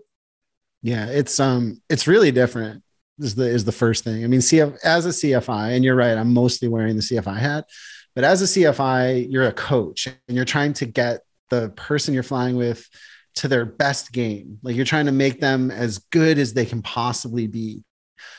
Yeah, 0.84 1.08
it's 1.08 1.39
um, 1.39 1.82
it's 1.89 2.08
really 2.08 2.32
different 2.32 2.84
is 3.17 3.36
the 3.36 3.49
is 3.49 3.65
the 3.65 3.71
first 3.71 4.03
thing. 4.03 4.23
I 4.23 4.27
mean, 4.27 4.39
CF 4.39 4.77
as 4.84 5.05
a 5.08 5.10
CFI, 5.10 5.75
and 5.75 5.84
you're 5.84 5.95
right, 5.95 6.15
I'm 6.15 6.34
mostly 6.34 6.67
wearing 6.67 6.95
the 6.95 7.01
CFI 7.01 7.38
hat, 7.38 7.65
but 8.13 8.23
as 8.23 8.43
a 8.43 8.45
CFI, 8.45 9.27
you're 9.29 9.47
a 9.47 9.51
coach 9.51 10.08
and 10.08 10.36
you're 10.36 10.45
trying 10.45 10.73
to 10.73 10.86
get 10.86 11.21
the 11.49 11.69
person 11.69 12.13
you're 12.13 12.21
flying 12.21 12.55
with 12.55 12.88
to 13.38 13.47
their 13.47 13.65
best 13.65 14.12
game. 14.12 14.60
Like 14.62 14.75
you're 14.75 14.86
trying 14.86 15.08
to 15.08 15.12
make 15.12 15.41
them 15.41 15.71
as 15.71 15.97
good 16.12 16.38
as 16.38 16.53
they 16.53 16.65
can 16.65 16.84
possibly 16.84 17.47
be. 17.47 17.84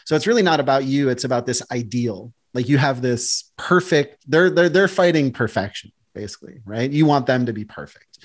So 0.04 0.14
it's 0.14 0.28
really 0.28 0.42
not 0.42 0.60
about 0.60 0.84
you, 0.84 1.08
it's 1.08 1.24
about 1.24 1.44
this 1.44 1.62
ideal. 1.72 2.32
Like 2.54 2.68
you 2.68 2.78
have 2.78 3.02
this 3.02 3.52
perfect, 3.58 4.24
they're 4.28 4.50
they're 4.50 4.68
they're 4.68 4.88
fighting 4.88 5.32
perfection, 5.32 5.90
basically, 6.14 6.60
right? 6.64 6.90
You 6.90 7.06
want 7.06 7.26
them 7.26 7.46
to 7.46 7.52
be 7.52 7.64
perfect. 7.64 8.24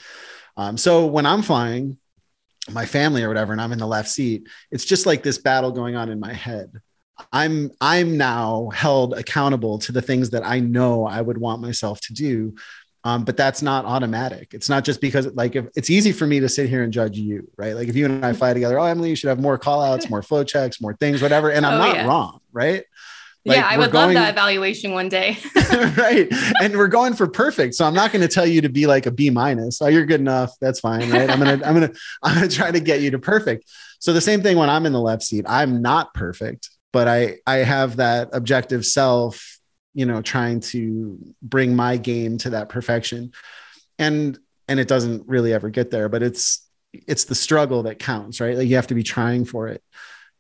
Um, 0.57 0.77
so 0.77 1.05
when 1.05 1.25
I'm 1.25 1.41
flying, 1.41 1.97
my 2.71 2.85
family 2.85 3.23
or 3.23 3.27
whatever 3.27 3.51
and 3.51 3.61
i'm 3.61 3.71
in 3.71 3.77
the 3.77 3.87
left 3.87 4.09
seat 4.09 4.47
it's 4.71 4.85
just 4.85 5.05
like 5.05 5.23
this 5.23 5.37
battle 5.37 5.71
going 5.71 5.95
on 5.95 6.09
in 6.09 6.19
my 6.19 6.33
head 6.33 6.71
i'm 7.31 7.71
i'm 7.79 8.17
now 8.17 8.69
held 8.73 9.13
accountable 9.13 9.77
to 9.77 9.91
the 9.91 10.01
things 10.01 10.31
that 10.31 10.45
i 10.45 10.59
know 10.59 11.05
i 11.05 11.21
would 11.21 11.37
want 11.37 11.61
myself 11.61 11.99
to 12.01 12.13
do 12.13 12.55
um, 13.03 13.23
but 13.23 13.37
that's 13.37 13.61
not 13.61 13.85
automatic 13.85 14.53
it's 14.53 14.67
not 14.67 14.83
just 14.83 14.99
because 14.99 15.27
like 15.35 15.55
if 15.55 15.67
it's 15.75 15.91
easy 15.91 16.11
for 16.11 16.25
me 16.25 16.39
to 16.39 16.49
sit 16.49 16.67
here 16.67 16.81
and 16.81 16.91
judge 16.91 17.17
you 17.17 17.47
right 17.55 17.75
like 17.75 17.87
if 17.87 17.95
you 17.95 18.05
and 18.05 18.25
i 18.25 18.33
fly 18.33 18.51
together 18.51 18.79
oh 18.79 18.85
emily 18.85 19.09
you 19.09 19.15
should 19.15 19.29
have 19.29 19.39
more 19.39 19.59
call 19.59 19.83
outs 19.83 20.09
more 20.09 20.23
flow 20.23 20.43
checks 20.43 20.81
more 20.81 20.95
things 20.95 21.21
whatever 21.21 21.51
and 21.51 21.65
i'm 21.65 21.75
oh, 21.75 21.85
not 21.85 21.95
yeah. 21.95 22.07
wrong 22.07 22.39
right 22.51 22.85
like, 23.45 23.57
yeah, 23.57 23.67
I 23.67 23.77
would 23.77 23.91
going, 23.91 24.07
love 24.07 24.13
that 24.15 24.33
evaluation 24.33 24.93
one 24.93 25.07
day. 25.07 25.37
right. 25.97 26.27
And 26.61 26.75
we're 26.75 26.87
going 26.87 27.13
for 27.13 27.27
perfect. 27.27 27.75
So 27.75 27.85
I'm 27.85 27.93
not 27.93 28.11
going 28.11 28.21
to 28.21 28.27
tell 28.27 28.45
you 28.45 28.61
to 28.61 28.69
be 28.69 28.87
like 28.87 29.05
a 29.05 29.11
B 29.11 29.29
minus. 29.29 29.81
Oh, 29.81 29.87
you're 29.87 30.05
good 30.05 30.19
enough. 30.19 30.53
That's 30.59 30.79
fine. 30.79 31.11
Right. 31.11 31.29
I'm 31.29 31.39
going 31.39 31.59
to, 31.59 31.67
I'm 31.67 31.75
going 31.75 31.89
to, 31.93 31.99
I'm 32.23 32.35
going 32.35 32.49
to 32.49 32.55
try 32.55 32.71
to 32.71 32.79
get 32.79 33.01
you 33.01 33.11
to 33.11 33.19
perfect. 33.19 33.69
So 33.99 34.13
the 34.13 34.21
same 34.21 34.41
thing 34.41 34.57
when 34.57 34.69
I'm 34.69 34.85
in 34.85 34.93
the 34.93 35.01
left 35.01 35.23
seat, 35.23 35.45
I'm 35.47 35.81
not 35.81 36.13
perfect, 36.13 36.69
but 36.91 37.07
I, 37.07 37.37
I 37.45 37.57
have 37.57 37.97
that 37.97 38.29
objective 38.33 38.85
self, 38.85 39.59
you 39.93 40.05
know, 40.05 40.21
trying 40.21 40.59
to 40.61 41.19
bring 41.41 41.75
my 41.75 41.97
game 41.97 42.39
to 42.39 42.51
that 42.51 42.69
perfection. 42.69 43.31
And, 43.99 44.37
and 44.67 44.79
it 44.79 44.87
doesn't 44.87 45.27
really 45.27 45.53
ever 45.53 45.69
get 45.69 45.91
there, 45.91 46.09
but 46.09 46.23
it's, 46.23 46.67
it's 47.07 47.25
the 47.25 47.35
struggle 47.35 47.83
that 47.83 47.99
counts, 47.99 48.39
right? 48.39 48.57
Like 48.57 48.67
you 48.67 48.75
have 48.77 48.87
to 48.87 48.95
be 48.95 49.03
trying 49.03 49.45
for 49.45 49.67
it. 49.67 49.83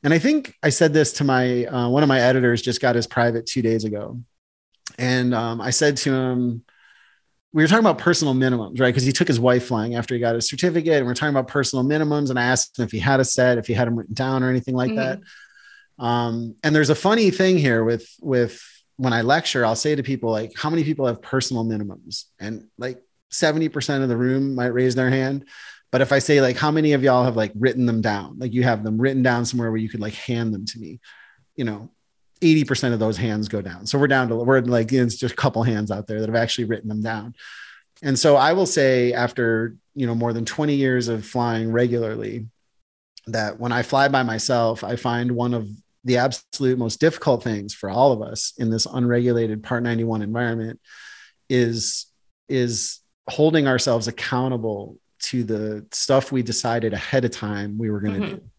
And 0.05 0.13
I 0.13 0.19
think 0.19 0.53
I 0.61 0.69
said 0.69 0.93
this 0.93 1.13
to 1.13 1.23
my 1.23 1.65
uh, 1.65 1.89
one 1.89 2.03
of 2.03 2.07
my 2.07 2.21
editors 2.21 2.61
just 2.61 2.79
got 2.79 2.93
his 2.93 3.07
private 3.07 3.47
two 3.47 3.63
days 3.63 3.85
ago, 3.85 4.21
and 4.99 5.33
um, 5.33 5.59
I 5.59 5.71
said 5.71 5.97
to 5.97 6.13
him, 6.13 6.63
we 7.51 7.63
were 7.63 7.67
talking 7.67 7.83
about 7.83 7.97
personal 7.97 8.35
minimums, 8.35 8.79
right? 8.79 8.89
Because 8.89 9.01
he 9.01 9.11
took 9.11 9.27
his 9.27 9.39
wife 9.39 9.65
flying 9.65 9.95
after 9.95 10.13
he 10.13 10.21
got 10.21 10.35
his 10.35 10.47
certificate, 10.47 10.97
and 10.97 11.07
we 11.07 11.11
are 11.11 11.15
talking 11.15 11.33
about 11.33 11.47
personal 11.47 11.83
minimums. 11.83 12.29
And 12.29 12.37
I 12.37 12.43
asked 12.43 12.77
him 12.77 12.85
if 12.85 12.91
he 12.91 12.99
had 12.99 13.19
a 13.19 13.25
set, 13.25 13.57
if 13.57 13.65
he 13.65 13.73
had 13.73 13.87
them 13.87 13.97
written 13.97 14.13
down, 14.13 14.43
or 14.43 14.49
anything 14.51 14.75
like 14.75 14.91
mm-hmm. 14.91 14.97
that. 14.97 15.21
Um, 15.97 16.55
and 16.63 16.75
there's 16.75 16.91
a 16.91 16.95
funny 16.95 17.31
thing 17.31 17.57
here 17.57 17.83
with 17.83 18.07
with 18.21 18.61
when 18.97 19.11
I 19.11 19.23
lecture, 19.23 19.65
I'll 19.65 19.75
say 19.75 19.95
to 19.95 20.03
people 20.03 20.29
like, 20.29 20.51
"How 20.55 20.69
many 20.69 20.83
people 20.83 21.07
have 21.07 21.19
personal 21.19 21.65
minimums?" 21.65 22.25
And 22.39 22.67
like 22.77 23.01
70% 23.31 24.03
of 24.03 24.09
the 24.09 24.17
room 24.17 24.53
might 24.53 24.67
raise 24.67 24.93
their 24.93 25.09
hand. 25.09 25.45
But 25.95 26.01
if 26.01 26.11
I 26.11 26.19
say 26.19 26.41
like, 26.41 26.57
how 26.57 26.71
many 26.71 26.91
of 26.91 27.03
y'all 27.03 27.23
have 27.23 27.37
like 27.37 27.53
written 27.55 27.85
them 27.85 28.01
down? 28.01 28.37
Like 28.37 28.51
you 28.51 28.63
have 28.63 28.83
them 28.83 28.99
written 28.99 29.23
down 29.23 29.45
somewhere 29.45 29.71
where 29.71 29.79
you 29.79 29.87
could 29.87 30.01
like 30.01 30.13
hand 30.13 30.53
them 30.53 30.65
to 30.65 30.77
me, 30.77 30.99
you 31.55 31.63
know, 31.63 31.89
80% 32.41 32.91
of 32.91 32.99
those 32.99 33.15
hands 33.15 33.47
go 33.47 33.61
down. 33.61 33.85
So 33.85 33.97
we're 33.97 34.07
down 34.07 34.27
to, 34.27 34.35
we're 34.35 34.59
like, 34.59 34.91
it's 34.91 35.15
just 35.15 35.35
a 35.35 35.37
couple 35.37 35.63
hands 35.63 35.91
out 35.91 36.05
there 36.05 36.19
that 36.19 36.27
have 36.27 36.35
actually 36.35 36.65
written 36.65 36.89
them 36.89 37.01
down. 37.01 37.33
And 38.01 38.19
so 38.19 38.35
I 38.35 38.51
will 38.51 38.65
say 38.65 39.13
after, 39.13 39.77
you 39.93 40.05
know, 40.05 40.15
more 40.15 40.33
than 40.33 40.43
20 40.43 40.75
years 40.75 41.07
of 41.07 41.25
flying 41.25 41.71
regularly, 41.71 42.45
that 43.27 43.57
when 43.57 43.71
I 43.71 43.81
fly 43.81 44.09
by 44.09 44.23
myself, 44.23 44.83
I 44.83 44.97
find 44.97 45.31
one 45.31 45.53
of 45.53 45.65
the 46.03 46.17
absolute 46.17 46.77
most 46.77 46.99
difficult 46.99 47.41
things 47.41 47.73
for 47.73 47.89
all 47.89 48.11
of 48.11 48.21
us 48.21 48.51
in 48.57 48.69
this 48.69 48.85
unregulated 48.85 49.63
part 49.63 49.81
91 49.81 50.23
environment 50.23 50.81
is 51.49 52.07
is 52.49 52.99
holding 53.29 53.65
ourselves 53.65 54.09
accountable 54.09 54.97
to 55.25 55.43
the 55.43 55.85
stuff 55.91 56.31
we 56.31 56.43
decided 56.43 56.93
ahead 56.93 57.25
of 57.25 57.31
time 57.31 57.77
we 57.77 57.89
were 57.89 57.99
going 57.99 58.21
to 58.21 58.27
mm-hmm. 58.27 58.35
do 58.35 58.49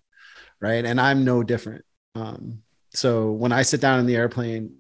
right? 0.61 0.85
And 0.85 1.01
i'm 1.01 1.25
no 1.25 1.43
different. 1.43 1.85
Um, 2.15 2.63
so 2.95 3.31
when 3.31 3.53
i 3.53 3.63
sit 3.63 3.81
down 3.81 4.01
in 4.01 4.07
the 4.07 4.17
airplane 4.17 4.75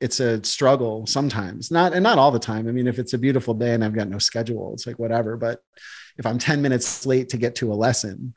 it's 0.00 0.18
a 0.18 0.42
struggle 0.44 1.06
sometimes 1.06 1.70
not 1.70 1.94
and 1.94 2.02
not 2.02 2.18
all 2.18 2.32
the 2.32 2.38
time. 2.38 2.68
I 2.68 2.72
mean 2.72 2.86
if 2.86 2.98
it's 2.98 3.14
a 3.14 3.18
beautiful 3.18 3.54
day 3.54 3.72
and 3.72 3.84
i've 3.84 3.94
got 3.94 4.08
no 4.08 4.18
schedule 4.18 4.72
it's 4.74 4.86
like 4.86 4.98
whatever 4.98 5.36
but 5.36 5.60
if 6.18 6.26
i'm 6.26 6.38
10 6.38 6.60
minutes 6.60 7.06
late 7.06 7.30
to 7.30 7.38
get 7.38 7.54
to 7.56 7.72
a 7.72 7.74
lesson 7.74 8.34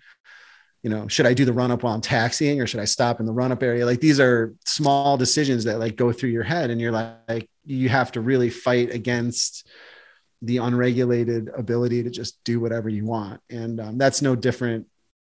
you 0.83 0.89
know 0.89 1.07
should 1.07 1.25
i 1.25 1.33
do 1.33 1.43
the 1.43 1.51
run 1.51 1.71
up 1.71 1.83
while 1.83 1.93
i'm 1.93 2.01
taxiing 2.01 2.61
or 2.61 2.67
should 2.67 2.79
i 2.79 2.85
stop 2.85 3.19
in 3.19 3.25
the 3.25 3.33
run 3.33 3.51
up 3.51 3.63
area? 3.63 3.85
Like 3.85 3.99
these 3.99 4.19
are 4.19 4.53
small 4.65 5.17
decisions 5.17 5.65
that 5.65 5.79
like 5.79 5.95
go 5.95 6.11
through 6.13 6.29
your 6.29 6.43
head 6.43 6.69
and 6.69 6.79
you're 6.79 6.91
like 6.91 7.49
you 7.65 7.89
have 7.89 8.11
to 8.13 8.21
really 8.21 8.49
fight 8.49 8.93
against 8.93 9.67
the 10.45 10.57
unregulated 10.57 11.49
ability 11.55 12.03
to 12.03 12.09
just 12.09 12.43
do 12.43 12.59
whatever 12.59 12.89
you 12.89 13.05
want. 13.05 13.41
And 13.49 13.79
um, 13.79 13.97
that's 13.97 14.21
no 14.21 14.35
different 14.35 14.87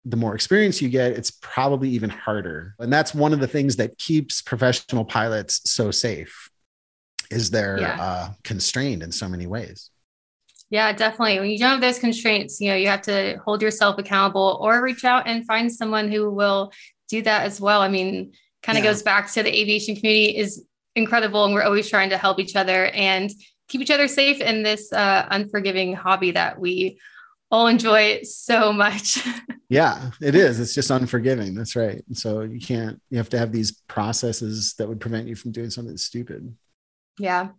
the 0.10 0.18
more 0.18 0.36
experience 0.36 0.82
you 0.82 0.88
get, 0.88 1.12
it's 1.12 1.32
probably 1.32 1.90
even 1.90 2.10
harder. 2.10 2.76
And 2.80 2.92
that's 2.92 3.14
one 3.14 3.34
of 3.34 3.40
the 3.40 3.48
things 3.48 3.76
that 3.76 3.98
keeps 3.98 4.42
professional 4.42 5.04
pilots 5.04 5.70
so 5.70 5.92
safe 5.92 6.50
is 7.30 7.52
they're 7.52 7.80
yeah. 7.80 8.02
uh, 8.02 8.30
constrained 8.44 9.04
in 9.04 9.12
so 9.12 9.28
many 9.28 9.48
ways. 9.48 9.90
Yeah, 10.70 10.92
definitely. 10.94 11.40
When 11.40 11.50
you 11.50 11.58
don't 11.58 11.72
have 11.72 11.82
those 11.82 12.00
constraints, 12.00 12.62
you 12.62 12.70
know, 12.70 12.76
you 12.76 12.88
have 12.88 13.02
to 13.04 13.38
hold 13.44 13.62
yourself 13.62 13.98
accountable 13.98 14.58
or 14.62 14.82
reach 14.82 15.04
out 15.04 15.28
and 15.28 15.46
find 15.46 15.72
someone 15.72 16.10
who 16.10 16.30
will 16.30 16.72
do 17.10 17.22
that 17.22 17.44
as 17.44 17.60
well. 17.60 17.82
I 17.82 17.90
mean, 17.90 18.34
kind 18.64 18.78
of 18.78 18.84
yeah. 18.84 18.92
goes 18.92 19.02
back 19.02 19.32
to 19.34 19.44
the 19.44 19.54
aviation 19.54 19.96
community 19.96 20.38
is 20.38 20.66
incredible 20.96 21.46
and 21.46 21.54
we're 21.54 21.64
always 21.64 21.90
trying 21.90 22.10
to 22.10 22.18
help 22.18 22.40
each 22.40 22.56
other 22.56 22.88
and 22.88 23.32
keep 23.68 23.82
each 23.82 23.92
other 23.92 24.08
safe 24.08 24.42
in 24.42 24.64
this 24.64 24.92
uh, 24.94 25.28
unforgiving 25.30 25.94
hobby 25.94 26.32
that 26.32 26.60
we 26.60 27.00
all 27.50 27.68
enjoy 27.68 28.22
so 28.24 28.74
much. 28.74 29.20
yeah, 29.70 30.12
it 30.22 30.36
is. 30.36 30.60
It's 30.60 30.74
just 30.74 30.92
unforgiving. 30.92 31.56
That's 31.56 31.76
right. 31.76 32.04
so 32.14 32.42
you 32.42 32.60
can't, 32.60 33.02
you 33.10 33.18
have 33.18 33.30
to 33.30 33.40
have 33.40 33.52
these 33.52 33.72
processes 33.88 34.74
that 34.78 34.88
would 34.88 35.00
prevent 35.00 35.28
you 35.28 35.36
from 35.36 35.52
doing 35.52 35.70
something 35.70 35.98
stupid. 35.98 36.56
Yeah. 37.20 37.50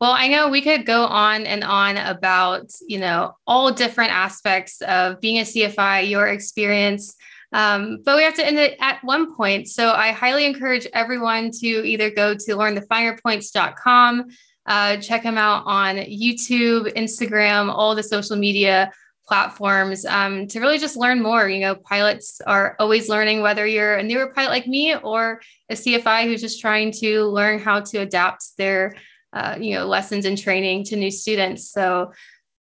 Well, 0.00 0.12
I 0.12 0.28
know 0.28 0.48
we 0.48 0.62
could 0.62 0.84
go 0.84 1.04
on 1.04 1.46
and 1.46 1.62
on 1.62 1.96
about, 1.96 2.72
you 2.88 2.98
know, 2.98 3.36
all 3.46 3.70
different 3.72 4.10
aspects 4.10 4.80
of 4.82 5.20
being 5.20 5.38
a 5.38 5.42
CFI, 5.42 6.08
your 6.08 6.26
experience. 6.28 7.14
Um, 7.52 7.98
but 8.04 8.16
we 8.16 8.22
have 8.22 8.34
to 8.34 8.46
end 8.46 8.58
it 8.58 8.76
at 8.80 9.04
one 9.04 9.36
point. 9.36 9.68
So 9.68 9.92
I 9.92 10.10
highly 10.10 10.46
encourage 10.46 10.86
everyone 10.94 11.50
to 11.60 11.66
either 11.66 12.10
go 12.10 12.34
to 12.34 12.56
learnthefinerpoints.com, 12.56 14.28
uh, 14.66 14.96
check 14.98 15.22
them 15.22 15.38
out 15.38 15.64
on 15.66 15.96
YouTube, 15.96 16.92
Instagram, 16.94 17.68
all 17.68 17.94
the 17.94 18.02
social 18.02 18.36
media 18.36 18.92
platforms 19.26 20.04
um, 20.04 20.46
to 20.48 20.60
really 20.60 20.78
just 20.78 20.96
learn 20.96 21.22
more. 21.22 21.48
You 21.48 21.60
know, 21.60 21.74
pilots 21.74 22.40
are 22.46 22.76
always 22.78 23.08
learning, 23.08 23.40
whether 23.40 23.66
you're 23.66 23.96
a 23.96 24.02
newer 24.02 24.32
pilot 24.32 24.50
like 24.50 24.66
me 24.66 24.94
or 24.96 25.40
a 25.70 25.74
CFI 25.74 26.24
who's 26.24 26.40
just 26.40 26.60
trying 26.60 26.92
to 27.00 27.24
learn 27.24 27.58
how 27.58 27.80
to 27.80 27.98
adapt 27.98 28.56
their, 28.58 28.94
uh, 29.32 29.56
you 29.60 29.74
know, 29.74 29.86
lessons 29.86 30.26
and 30.26 30.36
training 30.36 30.84
to 30.84 30.96
new 30.96 31.10
students. 31.10 31.70
So 31.70 32.12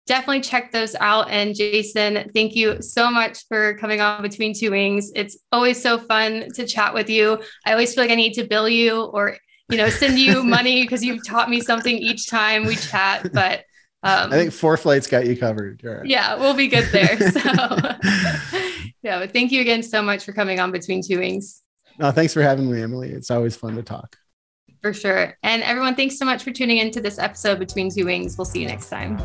definitely 0.07 0.41
check 0.41 0.71
those 0.71 0.95
out. 0.95 1.29
And 1.29 1.53
Jason, 1.53 2.29
thank 2.33 2.55
you 2.55 2.81
so 2.81 3.11
much 3.11 3.45
for 3.47 3.77
coming 3.77 4.01
on 4.01 4.21
Between 4.21 4.53
Two 4.53 4.71
Wings. 4.71 5.11
It's 5.15 5.37
always 5.51 5.81
so 5.81 5.97
fun 5.97 6.47
to 6.55 6.65
chat 6.65 6.93
with 6.93 7.09
you. 7.09 7.41
I 7.65 7.71
always 7.71 7.93
feel 7.93 8.03
like 8.03 8.11
I 8.11 8.15
need 8.15 8.33
to 8.33 8.47
bill 8.47 8.67
you 8.67 9.03
or 9.03 9.37
you 9.69 9.77
know 9.77 9.89
send 9.89 10.17
you 10.17 10.43
money 10.43 10.83
because 10.83 11.03
you've 11.03 11.25
taught 11.25 11.49
me 11.49 11.61
something 11.61 11.97
each 11.97 12.27
time 12.27 12.65
we 12.65 12.75
chat 12.75 13.31
but 13.33 13.63
um, 14.03 14.31
I 14.31 14.37
think 14.37 14.51
ForeFlight's 14.51 15.07
got 15.07 15.25
you 15.25 15.35
covered. 15.35 15.81
Right. 15.83 16.05
Yeah, 16.05 16.35
we'll 16.35 16.53
be 16.53 16.67
good 16.67 16.85
there. 16.91 17.17
So, 17.31 17.39
yeah, 19.01 19.19
but 19.19 19.33
thank 19.33 19.51
you 19.51 19.59
again 19.61 19.83
so 19.83 20.01
much 20.01 20.23
for 20.23 20.33
coming 20.33 20.59
on 20.59 20.71
Between 20.71 21.01
Two 21.01 21.19
Wings. 21.19 21.63
No, 21.99 22.11
thanks 22.11 22.33
for 22.33 22.41
having 22.41 22.71
me, 22.71 22.81
Emily. 22.81 23.09
It's 23.09 23.31
always 23.31 23.55
fun 23.55 23.75
to 23.75 23.83
talk. 23.83 24.15
For 24.81 24.93
sure. 24.93 25.35
And 25.43 25.63
everyone, 25.63 25.95
thanks 25.95 26.17
so 26.17 26.25
much 26.25 26.43
for 26.43 26.51
tuning 26.51 26.77
into 26.77 27.01
this 27.01 27.17
episode 27.17 27.59
Between 27.59 27.89
Two 27.89 28.05
Wings. 28.05 28.37
We'll 28.37 28.45
see 28.45 28.61
you 28.61 28.67
next 28.67 28.89
time. 28.89 29.17